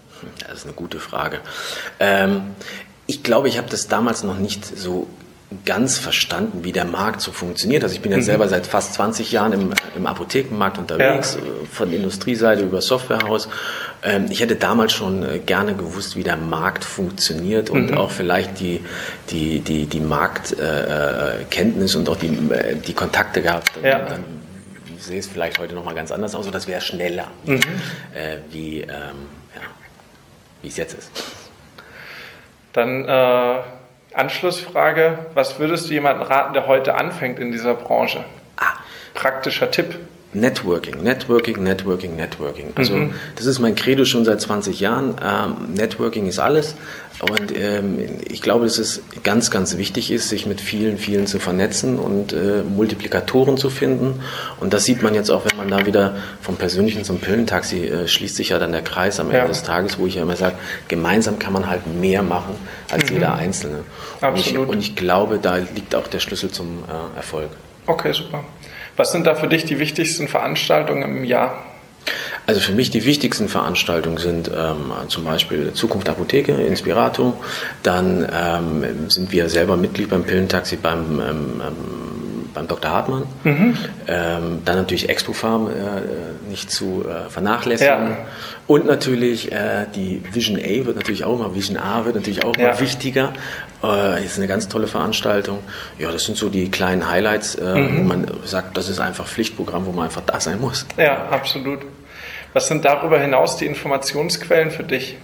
Das 0.48 0.60
ist 0.60 0.66
eine 0.66 0.74
gute 0.74 1.00
Frage. 1.00 1.40
Ähm, 2.00 2.56
ich 3.08 3.24
glaube, 3.24 3.50
ich 3.50 3.58
habe 3.58 3.70
das 3.70 3.88
damals 3.88 4.24
noch 4.24 4.38
nicht 4.38 4.66
so 4.66 5.08
ganz 5.66 5.98
verstanden, 5.98 6.64
wie 6.64 6.72
der 6.72 6.86
Markt 6.86 7.22
so 7.22 7.32
funktioniert. 7.32 7.84
Also 7.84 7.96
ich 7.96 8.02
bin 8.02 8.12
ja 8.12 8.18
mhm. 8.18 8.24
selber 8.24 8.48
seit 8.48 8.66
fast 8.66 8.94
20 8.96 9.32
Jahren 9.32 9.54
im, 9.54 9.74
im 9.96 10.08
Apothekenmarkt 10.08 10.78
unterwegs, 10.78 11.36
ja. 11.36 11.42
Äh, 11.42 11.66
von 11.72 11.92
Industrieseite 11.94 12.64
über 12.64 12.82
Softwarehaus. 12.82 13.50
Ähm, 14.04 14.28
ich 14.30 14.42
hätte 14.42 14.56
damals 14.56 14.94
schon 14.94 15.24
äh, 15.24 15.40
gerne 15.40 15.76
gewusst, 15.76 16.16
wie 16.16 16.24
der 16.24 16.38
Markt 16.38 16.84
funktioniert 16.84 17.70
und 17.70 17.92
mhm. 17.92 17.98
auch 17.98 18.12
vielleicht 18.12 18.60
die, 18.60 18.84
die, 19.30 19.60
die, 19.60 19.86
die 19.86 20.00
Marktkenntnis 20.00 21.96
äh, 21.96 21.98
und 21.98 22.10
auch 22.10 22.18
die, 22.18 22.38
die 22.86 22.94
Kontakte 22.94 23.42
gehabt. 23.42 23.72
Ja. 23.82 24.00
Dann 24.00 24.24
sehe 25.00 25.20
es 25.20 25.28
vielleicht 25.28 25.60
heute 25.60 25.76
nochmal 25.76 25.96
ganz 25.96 26.12
anders 26.12 26.34
aus, 26.36 26.50
das 26.50 26.68
wäre 26.68 26.80
schneller, 26.80 27.28
mhm. 27.44 27.60
wie, 28.52 28.82
ähm, 28.82 28.90
ja, 29.54 29.62
es 30.66 30.78
jetzt 30.78 30.94
ist. 30.94 31.12
Dann 32.72 33.06
äh 33.06 33.60
Anschlussfrage, 34.14 35.26
was 35.34 35.60
würdest 35.60 35.90
du 35.90 35.94
jemandem 35.94 36.28
raten, 36.28 36.54
der 36.54 36.68
heute 36.68 36.96
anfängt 36.96 37.40
in 37.40 37.52
dieser 37.52 37.74
Branche? 37.74 38.24
Ah. 38.58 38.74
Praktischer 39.14 39.72
Tipp. 39.72 39.96
Networking, 40.34 41.04
Networking, 41.04 41.64
Networking, 41.64 42.16
Networking. 42.16 42.74
Also 42.76 42.96
mhm. 42.96 43.14
das 43.36 43.46
ist 43.46 43.60
mein 43.60 43.76
Credo 43.76 44.06
schon 44.06 44.26
seit 44.26 44.42
20 44.42 44.80
Jahren. 44.80 45.16
Ähm, 45.24 45.74
Networking 45.74 46.28
ist 46.28 46.40
alles. 46.40 46.76
Und 47.20 47.56
ähm, 47.56 48.00
ich 48.28 48.42
glaube, 48.42 48.66
dass 48.66 48.80
es 48.80 49.02
ganz, 49.24 49.52
ganz 49.52 49.78
wichtig 49.78 50.12
ist, 50.12 50.30
sich 50.30 50.46
mit 50.46 50.60
vielen, 50.60 50.98
vielen 50.98 51.28
zu 51.28 51.40
vernetzen 51.40 52.00
und 52.00 52.34
äh, 52.34 52.64
Multiplikatoren 52.64 53.58
zu 53.58 53.70
finden. 53.70 54.22
Und 54.60 54.74
das 54.74 54.86
sieht 54.86 55.04
man 55.04 55.14
jetzt 55.14 55.30
auch, 55.30 55.46
wenn 55.46 55.56
man 55.56 55.70
da 55.70 55.86
wieder 55.86 56.16
vom 56.42 56.56
Persönlichen 56.56 57.04
zum 57.04 57.20
Pillentaxi 57.20 57.86
äh, 57.86 58.08
schließt 58.08 58.36
sich 58.36 58.50
ja 58.50 58.60
dann 58.60 58.72
der 58.72 58.82
Kreis 58.82 59.20
am 59.20 59.28
Ende 59.28 59.38
ja. 59.38 59.48
des 59.48 59.64
Tages, 59.64 60.00
wo 60.00 60.08
ich 60.08 60.16
ja 60.16 60.24
immer 60.24 60.36
sage, 60.36 60.56
gemeinsam 60.88 61.38
kann 61.38 61.54
man 61.54 61.70
halt 61.70 61.82
mehr 61.88 62.24
machen 62.24 62.56
als 62.92 63.10
mhm. 63.10 63.16
jeder 63.16 63.36
Einzelne. 63.36 63.84
Und 64.22 64.38
ich, 64.38 64.58
und 64.58 64.80
ich, 64.80 64.96
glaube, 64.96 65.40
da 65.40 65.58
liegt 65.58 65.96
auch 65.96 66.08
der 66.08 66.20
Schlüssel 66.20 66.50
zum 66.50 66.84
äh, 66.88 67.18
Erfolg. 67.18 67.50
Okay, 67.86 68.12
super. 68.12 68.44
Was 68.96 69.12
sind 69.12 69.26
da 69.26 69.36
für 69.36 69.48
dich 69.48 69.66
die 69.66 69.80
wichtigsten 69.80 70.28
Veranstaltungen 70.28 71.18
im 71.18 71.24
Jahr? 71.24 71.64
Also 72.46 72.60
für 72.60 72.74
mich 72.74 72.90
die 72.90 73.06
wichtigsten 73.06 73.48
Veranstaltungen 73.48 74.18
sind 74.18 74.52
ähm, 74.54 74.92
zum 75.08 75.24
Beispiel 75.24 75.72
Zukunft 75.74 76.10
Apotheke, 76.10 76.52
Inspirato. 76.52 77.34
Dann 77.84 78.28
ähm, 78.34 79.10
sind 79.10 79.32
wir 79.32 79.48
selber 79.50 79.78
Mitglied 79.78 80.10
beim 80.10 80.24
Pillentaxi 80.24 80.76
beim, 80.76 81.22
ähm, 81.22 81.62
ähm 81.66 82.23
beim 82.54 82.68
Dr. 82.68 82.92
Hartmann. 82.92 83.24
Mhm. 83.44 83.78
Ähm, 84.08 84.62
dann 84.66 84.76
natürlich 84.78 85.10
Expo 85.10 85.34
Farm 85.34 85.68
äh, 85.68 86.50
nicht 86.50 86.72
zu 86.72 87.06
äh, 87.06 87.30
vernachlässigen. 87.30 88.12
Ja. 88.12 88.18
Und 88.68 88.86
natürlich 88.86 89.52
äh, 89.52 89.86
die 89.96 90.22
Vision 90.32 90.58
A 90.58 90.86
wird 90.86 90.96
natürlich 90.96 91.24
auch 91.26 91.40
immer, 91.40 91.56
Vision 91.56 91.78
A 91.78 92.06
wird 92.06 92.16
natürlich 92.16 92.44
auch 92.44 92.56
ja. 92.58 92.70
immer 92.70 92.80
wichtiger. 92.80 93.34
Äh, 93.84 94.24
ist 94.24 94.38
eine 94.38 94.48
ganz 94.48 94.68
tolle 94.68 94.88
Veranstaltung. 94.88 95.60
Ja, 96.00 96.12
das 96.12 96.26
sind 96.26 96.38
so 96.38 96.50
die 96.50 96.70
kleinen 96.70 97.10
Highlights, 97.10 97.56
äh, 97.56 97.64
mhm. 97.64 97.98
wo 97.98 98.04
man 98.04 98.28
sagt, 98.46 98.78
das 98.78 98.90
ist 98.90 99.00
einfach 99.00 99.28
Pflichtprogramm, 99.28 99.86
wo 99.86 99.92
man 99.92 100.06
einfach 100.06 100.24
da 100.26 100.40
sein 100.40 100.62
muss. 100.62 100.86
Ja, 100.98 101.28
absolut. 101.30 101.80
Was 102.54 102.68
sind 102.68 102.86
darüber 102.86 103.20
hinaus 103.20 103.58
die 103.58 103.66
Informationsquellen 103.66 104.72
für 104.72 104.84
dich? 104.84 105.18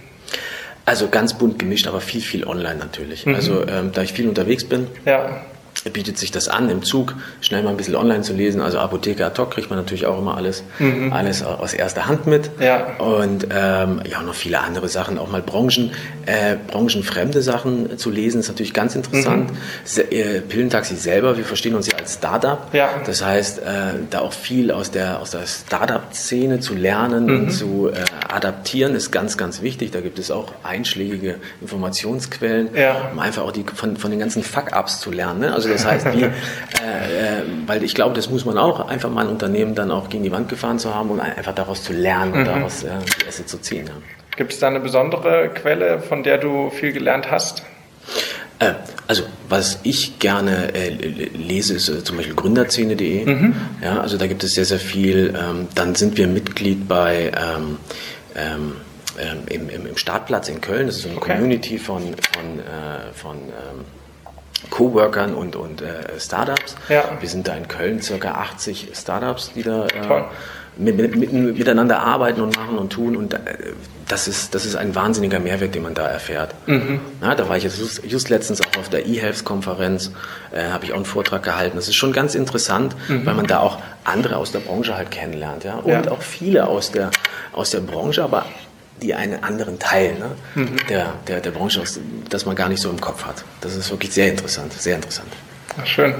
Also 0.84 1.08
ganz 1.08 1.34
bunt 1.34 1.58
gemischt, 1.58 1.86
aber 1.86 2.00
viel, 2.00 2.20
viel 2.20 2.44
online 2.44 2.76
natürlich. 2.76 3.24
Mhm. 3.24 3.34
Also 3.36 3.66
ähm, 3.66 3.92
da 3.92 4.02
ich 4.02 4.12
viel 4.12 4.28
unterwegs 4.28 4.64
bin, 4.64 4.88
ja 5.04 5.42
bietet 5.88 6.18
sich 6.18 6.30
das 6.30 6.48
an, 6.48 6.68
im 6.68 6.82
Zug 6.82 7.14
schnell 7.40 7.62
mal 7.62 7.70
ein 7.70 7.76
bisschen 7.76 7.96
online 7.96 8.20
zu 8.20 8.34
lesen. 8.34 8.60
Also 8.60 8.78
Apotheke 8.78 9.24
ad 9.24 9.40
hoc 9.40 9.52
kriegt 9.52 9.70
man 9.70 9.78
natürlich 9.78 10.04
auch 10.06 10.18
immer 10.18 10.36
alles, 10.36 10.62
mhm. 10.78 11.12
alles 11.12 11.42
aus 11.42 11.72
erster 11.72 12.06
Hand 12.06 12.26
mit. 12.26 12.50
Ja. 12.60 12.98
Und 12.98 13.44
ähm, 13.50 14.02
ja, 14.08 14.22
noch 14.22 14.34
viele 14.34 14.60
andere 14.60 14.88
Sachen, 14.88 15.18
auch 15.18 15.30
mal 15.30 15.40
Branchen, 15.40 15.92
äh, 16.26 16.56
branchenfremde 16.66 17.40
Sachen 17.40 17.96
zu 17.96 18.10
lesen, 18.10 18.40
ist 18.40 18.48
natürlich 18.48 18.74
ganz 18.74 18.94
interessant. 18.94 19.50
Mhm. 19.50 20.02
Äh, 20.10 20.40
Pillentaxi 20.42 20.96
selber, 20.96 21.38
wir 21.38 21.44
verstehen 21.44 21.74
uns 21.74 21.86
ja 21.86 21.96
als 21.96 22.14
Startup. 22.14 22.58
Ja. 22.74 22.90
Das 23.06 23.24
heißt, 23.24 23.60
äh, 23.60 23.62
da 24.10 24.20
auch 24.20 24.34
viel 24.34 24.70
aus 24.70 24.90
der, 24.90 25.20
aus 25.20 25.30
der 25.30 25.46
Startup-Szene 25.46 26.60
zu 26.60 26.74
lernen 26.74 27.24
mhm. 27.24 27.36
und 27.36 27.50
zu 27.50 27.88
äh, 27.88 28.04
adaptieren, 28.28 28.94
ist 28.94 29.10
ganz, 29.10 29.38
ganz 29.38 29.62
wichtig. 29.62 29.92
Da 29.92 30.00
gibt 30.00 30.18
es 30.18 30.30
auch 30.30 30.52
einschlägige 30.62 31.36
Informationsquellen, 31.62 32.70
ja. 32.74 33.10
um 33.12 33.18
einfach 33.18 33.42
auch 33.42 33.52
die, 33.52 33.64
von, 33.74 33.96
von 33.96 34.10
den 34.10 34.20
ganzen 34.20 34.42
Fuck-Ups 34.42 35.00
zu 35.00 35.10
lernen. 35.10 35.40
Ne? 35.40 35.54
Also 35.54 35.69
das 35.70 35.86
heißt, 35.86 36.12
wie, 36.12 36.22
äh, 36.22 36.28
äh, 36.28 36.32
weil 37.66 37.82
ich 37.82 37.94
glaube, 37.94 38.14
das 38.14 38.30
muss 38.30 38.44
man 38.44 38.58
auch, 38.58 38.88
einfach 38.88 39.10
mal 39.10 39.26
ein 39.26 39.30
Unternehmen 39.30 39.74
dann 39.74 39.90
auch 39.90 40.08
gegen 40.08 40.22
die 40.22 40.32
Wand 40.32 40.48
gefahren 40.48 40.78
zu 40.78 40.94
haben 40.94 41.10
und 41.10 41.20
einfach 41.20 41.54
daraus 41.54 41.82
zu 41.82 41.92
lernen 41.92 42.32
und 42.32 42.40
mhm. 42.40 42.44
daraus 42.46 42.82
äh, 42.82 42.90
die 43.20 43.26
Esse 43.26 43.46
zu 43.46 43.58
ziehen. 43.58 43.86
Ja. 43.86 43.92
Gibt 44.36 44.52
es 44.52 44.58
da 44.58 44.68
eine 44.68 44.80
besondere 44.80 45.50
Quelle, 45.54 46.00
von 46.00 46.22
der 46.22 46.38
du 46.38 46.70
viel 46.70 46.92
gelernt 46.92 47.30
hast? 47.30 47.62
Äh, 48.58 48.74
also, 49.06 49.24
was 49.48 49.80
ich 49.82 50.18
gerne 50.18 50.74
äh, 50.74 50.90
lese, 50.90 51.74
ist 51.74 51.88
äh, 51.88 52.04
zum 52.04 52.16
Beispiel 52.16 52.36
gründerszene.de. 52.36 53.26
Mhm. 53.26 53.54
Ja, 53.82 54.00
also 54.00 54.16
da 54.16 54.26
gibt 54.26 54.44
es 54.44 54.54
sehr, 54.54 54.66
sehr 54.66 54.78
viel. 54.78 55.34
Ähm, 55.36 55.68
dann 55.74 55.94
sind 55.94 56.16
wir 56.16 56.28
Mitglied 56.28 56.86
bei 56.86 57.32
ähm, 57.36 57.78
ähm, 58.36 58.76
ähm 59.18 59.68
im, 59.68 59.86
im, 59.86 59.96
Startplatz 59.96 60.48
in 60.48 60.60
Köln. 60.60 60.86
Das 60.86 60.96
ist 60.96 61.02
so 61.02 61.08
eine 61.08 61.18
okay. 61.18 61.32
Community 61.32 61.78
von, 61.78 62.02
von, 62.02 62.58
äh, 62.60 63.12
von 63.14 63.36
ähm, 63.36 63.84
Coworkern 64.68 65.34
und, 65.34 65.56
und 65.56 65.80
äh, 65.80 66.18
Startups. 66.18 66.76
Ja. 66.88 67.04
Wir 67.18 67.28
sind 67.28 67.48
da 67.48 67.54
in 67.54 67.68
Köln 67.68 68.02
circa 68.02 68.32
80 68.32 68.90
Startups, 68.94 69.52
die 69.54 69.62
da 69.62 69.86
äh, 69.86 70.24
mit, 70.76 70.96
mit, 70.96 71.16
mit, 71.16 71.32
miteinander 71.32 72.00
arbeiten 72.00 72.40
und 72.40 72.56
machen 72.56 72.78
und 72.78 72.90
tun. 72.92 73.16
Und 73.16 73.34
äh, 73.34 73.38
das, 74.08 74.28
ist, 74.28 74.54
das 74.54 74.64
ist 74.64 74.76
ein 74.76 74.94
wahnsinniger 74.94 75.38
Mehrwert, 75.38 75.74
den 75.74 75.82
man 75.82 75.94
da 75.94 76.06
erfährt. 76.06 76.54
Mhm. 76.66 77.00
Ja, 77.22 77.34
da 77.34 77.48
war 77.48 77.56
ich 77.56 77.64
jetzt 77.64 77.78
just, 78.04 78.28
letztens 78.28 78.60
auch 78.60 78.78
auf 78.78 78.88
der 78.88 79.06
eHealth-Konferenz, 79.06 80.12
äh, 80.52 80.64
habe 80.70 80.84
ich 80.84 80.92
auch 80.92 80.96
einen 80.96 81.04
Vortrag 81.04 81.42
gehalten. 81.42 81.76
Das 81.76 81.88
ist 81.88 81.96
schon 81.96 82.12
ganz 82.12 82.34
interessant, 82.34 82.94
mhm. 83.08 83.26
weil 83.26 83.34
man 83.34 83.46
da 83.46 83.60
auch 83.60 83.78
andere 84.04 84.36
aus 84.36 84.52
der 84.52 84.60
Branche 84.60 84.96
halt 84.96 85.10
kennenlernt. 85.10 85.64
Ja? 85.64 85.76
Und 85.76 85.90
ja. 85.90 86.10
auch 86.10 86.22
viele 86.22 86.66
aus 86.66 86.90
der, 86.92 87.10
aus 87.52 87.70
der 87.70 87.80
Branche, 87.80 88.22
aber 88.22 88.46
die 89.02 89.14
einen 89.14 89.42
anderen 89.42 89.78
Teil 89.78 90.14
ne, 90.14 90.30
mhm. 90.54 90.76
der, 90.88 91.14
der, 91.26 91.40
der 91.40 91.50
Branche, 91.50 91.82
das 92.28 92.46
man 92.46 92.56
gar 92.56 92.68
nicht 92.68 92.80
so 92.80 92.90
im 92.90 93.00
Kopf 93.00 93.24
hat. 93.24 93.44
Das 93.60 93.76
ist 93.76 93.90
wirklich 93.90 94.12
sehr 94.12 94.28
interessant, 94.28 94.72
sehr 94.72 94.96
interessant. 94.96 95.28
Ach, 95.80 95.86
schön. 95.86 96.14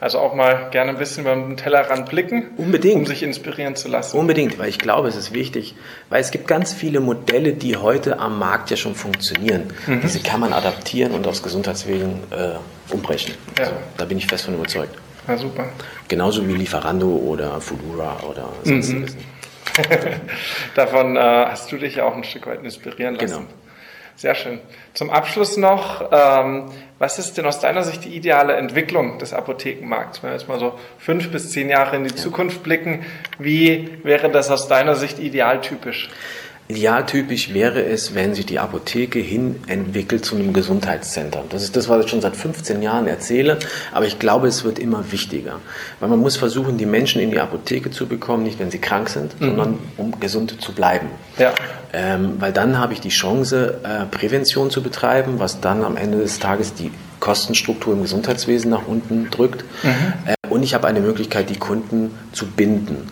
Also 0.00 0.18
auch 0.18 0.34
mal 0.34 0.68
gerne 0.70 0.90
ein 0.90 0.98
bisschen 0.98 1.22
über 1.22 1.34
den 1.34 1.56
Tellerrand 1.56 2.10
blicken, 2.10 2.50
Unbedingt. 2.58 2.96
um 2.96 3.06
sich 3.06 3.22
inspirieren 3.22 3.74
zu 3.74 3.88
lassen. 3.88 4.18
Unbedingt, 4.18 4.58
weil 4.58 4.68
ich 4.68 4.78
glaube, 4.78 5.08
es 5.08 5.16
ist 5.16 5.32
wichtig, 5.32 5.76
weil 6.10 6.20
es 6.20 6.30
gibt 6.30 6.46
ganz 6.46 6.74
viele 6.74 7.00
Modelle, 7.00 7.54
die 7.54 7.78
heute 7.78 8.18
am 8.18 8.38
Markt 8.38 8.70
ja 8.70 8.76
schon 8.76 8.94
funktionieren. 8.94 9.72
Mhm. 9.86 10.02
Diese 10.02 10.20
kann 10.20 10.40
man 10.40 10.52
adaptieren 10.52 11.12
und 11.12 11.26
aus 11.26 11.42
Gesundheitswegen 11.42 12.20
äh, 12.30 12.92
umbrechen. 12.92 13.34
Ja. 13.56 13.64
Also, 13.64 13.76
da 13.96 14.04
bin 14.04 14.18
ich 14.18 14.26
fest 14.26 14.44
von 14.44 14.54
überzeugt. 14.54 14.94
Ja, 15.26 15.38
super. 15.38 15.70
Genauso 16.08 16.46
wie 16.46 16.52
Lieferando 16.52 17.08
oder 17.08 17.60
Fudura 17.62 18.18
oder 18.28 18.50
sonstiges. 18.62 19.14
Mhm. 19.14 19.20
Davon 20.74 21.16
äh, 21.16 21.20
hast 21.20 21.70
du 21.72 21.76
dich 21.76 21.96
ja 21.96 22.04
auch 22.04 22.16
ein 22.16 22.24
Stück 22.24 22.46
weit 22.46 22.62
inspirieren 22.62 23.14
lassen. 23.14 23.46
Genau. 23.46 23.48
Sehr 24.16 24.36
schön. 24.36 24.60
Zum 24.92 25.10
Abschluss 25.10 25.56
noch, 25.56 26.08
ähm, 26.12 26.70
was 27.00 27.18
ist 27.18 27.36
denn 27.36 27.46
aus 27.46 27.58
deiner 27.58 27.82
Sicht 27.82 28.04
die 28.04 28.14
ideale 28.14 28.54
Entwicklung 28.54 29.18
des 29.18 29.32
Apothekenmarkts? 29.32 30.22
Wenn 30.22 30.30
wir 30.30 30.36
jetzt 30.36 30.48
mal 30.48 30.60
so 30.60 30.78
fünf 30.98 31.32
bis 31.32 31.50
zehn 31.50 31.68
Jahre 31.68 31.96
in 31.96 32.04
die 32.04 32.10
ja. 32.10 32.16
Zukunft 32.16 32.62
blicken, 32.62 33.04
wie 33.40 33.98
wäre 34.04 34.30
das 34.30 34.50
aus 34.52 34.68
deiner 34.68 34.94
Sicht 34.94 35.18
idealtypisch? 35.18 36.10
Idealtypisch 36.66 37.52
wäre 37.52 37.84
es, 37.84 38.14
wenn 38.14 38.34
sich 38.34 38.46
die 38.46 38.58
Apotheke 38.58 39.18
hin 39.18 39.56
entwickelt 39.66 40.24
zu 40.24 40.34
einem 40.34 40.54
Gesundheitszentrum. 40.54 41.44
Das 41.50 41.62
ist 41.62 41.76
das, 41.76 41.90
was 41.90 42.06
ich 42.06 42.10
schon 42.10 42.22
seit 42.22 42.36
15 42.36 42.80
Jahren 42.80 43.06
erzähle, 43.06 43.58
aber 43.92 44.06
ich 44.06 44.18
glaube, 44.18 44.46
es 44.46 44.64
wird 44.64 44.78
immer 44.78 45.12
wichtiger. 45.12 45.60
Weil 46.00 46.08
man 46.08 46.20
muss 46.20 46.38
versuchen, 46.38 46.78
die 46.78 46.86
Menschen 46.86 47.20
in 47.20 47.30
die 47.30 47.38
Apotheke 47.38 47.90
zu 47.90 48.06
bekommen, 48.06 48.44
nicht 48.44 48.58
wenn 48.60 48.70
sie 48.70 48.78
krank 48.78 49.10
sind, 49.10 49.38
mhm. 49.38 49.46
sondern 49.46 49.78
um 49.98 50.18
gesund 50.20 50.58
zu 50.58 50.72
bleiben. 50.72 51.08
Ja. 51.38 51.52
Ähm, 51.92 52.36
weil 52.38 52.52
dann 52.52 52.78
habe 52.78 52.94
ich 52.94 53.00
die 53.02 53.10
Chance, 53.10 53.80
äh, 53.84 54.06
Prävention 54.06 54.70
zu 54.70 54.82
betreiben, 54.82 55.34
was 55.40 55.60
dann 55.60 55.84
am 55.84 55.98
Ende 55.98 56.16
des 56.16 56.38
Tages 56.38 56.72
die 56.72 56.90
Kostenstruktur 57.20 57.92
im 57.92 58.00
Gesundheitswesen 58.00 58.70
nach 58.70 58.86
unten 58.86 59.28
drückt. 59.30 59.66
Mhm. 59.82 59.90
Äh, 60.24 60.34
und 60.48 60.62
ich 60.62 60.72
habe 60.72 60.86
eine 60.86 61.00
Möglichkeit, 61.00 61.50
die 61.50 61.58
Kunden 61.58 62.18
zu 62.32 62.46
binden. 62.46 63.06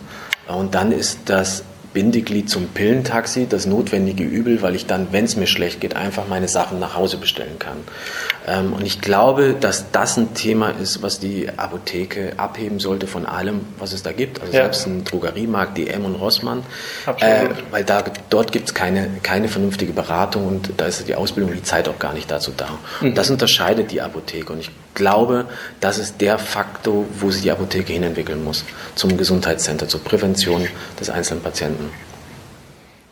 Und 0.47 0.73
dann 0.73 0.91
ist 0.91 1.19
das 1.25 1.63
Bindeglied 1.93 2.49
zum 2.49 2.67
Pillentaxi, 2.67 3.47
das 3.47 3.65
notwendige 3.65 4.23
Übel, 4.23 4.61
weil 4.61 4.75
ich 4.75 4.85
dann, 4.85 5.07
wenn 5.11 5.25
es 5.25 5.35
mir 5.35 5.47
schlecht 5.47 5.79
geht, 5.79 5.95
einfach 5.95 6.27
meine 6.27 6.47
Sachen 6.47 6.79
nach 6.79 6.95
Hause 6.95 7.17
bestellen 7.17 7.59
kann. 7.59 7.77
Ähm, 8.47 8.73
und 8.73 8.85
ich 8.85 8.99
glaube, 8.99 9.55
dass 9.59 9.91
das 9.91 10.17
ein 10.17 10.33
Thema 10.33 10.71
ist, 10.71 11.01
was 11.01 11.19
die 11.19 11.49
Apotheke 11.55 12.33
abheben 12.37 12.79
sollte 12.79 13.07
von 13.07 13.25
allem, 13.25 13.61
was 13.77 13.93
es 13.93 14.03
da 14.03 14.11
gibt. 14.11 14.41
Also 14.41 14.53
ja. 14.53 14.63
selbst 14.63 14.87
ein 14.87 15.03
Drogeriemarkt, 15.03 15.77
DM 15.77 16.05
und 16.05 16.15
Rossmann. 16.15 16.63
Äh, 17.19 17.49
weil 17.71 17.83
da, 17.83 18.03
dort 18.29 18.51
gibt 18.51 18.69
es 18.69 18.73
keine, 18.73 19.09
keine 19.21 19.47
vernünftige 19.47 19.93
Beratung 19.93 20.47
und 20.47 20.71
da 20.77 20.85
ist 20.85 21.07
die 21.07 21.15
Ausbildung 21.15 21.51
und 21.51 21.57
die 21.57 21.63
Zeit 21.63 21.87
auch 21.87 21.99
gar 21.99 22.13
nicht 22.13 22.29
dazu 22.29 22.51
da. 22.55 22.79
Mhm. 23.01 23.15
Das 23.15 23.29
unterscheidet 23.29 23.91
die 23.91 24.01
Apotheke. 24.01 24.51
Und 24.51 24.59
ich 24.59 24.71
glaube, 24.93 25.45
das 25.79 25.97
ist 25.97 26.21
der 26.21 26.37
Faktor, 26.37 27.05
wo 27.19 27.31
sich 27.31 27.43
die 27.43 27.51
Apotheke 27.51 27.93
hinentwickeln 27.93 28.43
muss. 28.43 28.65
Zum 28.95 29.17
Gesundheitscenter, 29.17 29.87
zur 29.87 30.03
Prävention 30.03 30.67
des 30.99 31.09
einzelnen 31.09 31.41
Patienten. 31.41 31.91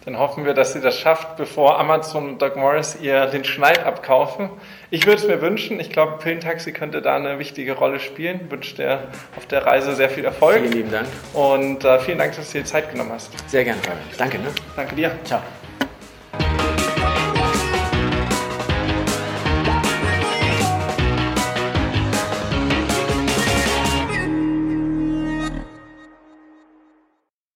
Dann 0.06 0.18
hoffen 0.18 0.46
wir, 0.46 0.56
dass 0.56 0.74
sie 0.74 0.82
das 0.82 0.98
schafft, 0.98 1.38
bevor 1.38 1.80
Amazon 1.80 2.30
und 2.30 2.42
Doug 2.42 2.56
Morris 2.56 2.98
ihr 3.00 3.28
den 3.28 3.44
Schneid 3.44 3.86
abkaufen. 3.86 4.50
Ich 4.90 5.06
würde 5.06 5.22
es 5.22 5.28
mir 5.28 5.42
wünschen. 5.42 5.80
Ich 5.80 5.92
glaube, 5.92 6.18
Pillentaxi 6.18 6.72
könnte 6.72 7.04
da 7.04 7.16
eine 7.16 7.38
wichtige 7.38 7.74
Rolle 7.74 8.00
spielen. 8.00 8.42
Ich 8.46 8.52
wünsche 8.52 8.76
dir 8.76 9.00
auf 9.38 9.46
der 9.46 9.66
Reise 9.66 9.96
sehr 9.96 10.10
viel 10.10 10.26
Erfolg. 10.26 10.58
Vielen 10.58 10.72
lieben 10.72 10.92
Dank. 10.92 11.08
Und 11.34 11.86
äh, 11.86 12.00
vielen 12.00 12.18
Dank, 12.18 12.36
dass 12.36 12.52
du 12.52 12.58
dir 12.58 12.66
Zeit 12.66 12.92
genommen 12.92 13.12
hast. 13.14 13.32
Sehr 13.48 13.64
gerne. 13.64 13.80
Danke. 14.18 14.40
Ne? 14.40 14.48
Danke 14.76 14.96
dir. 14.96 15.12
Ciao. 15.24 15.42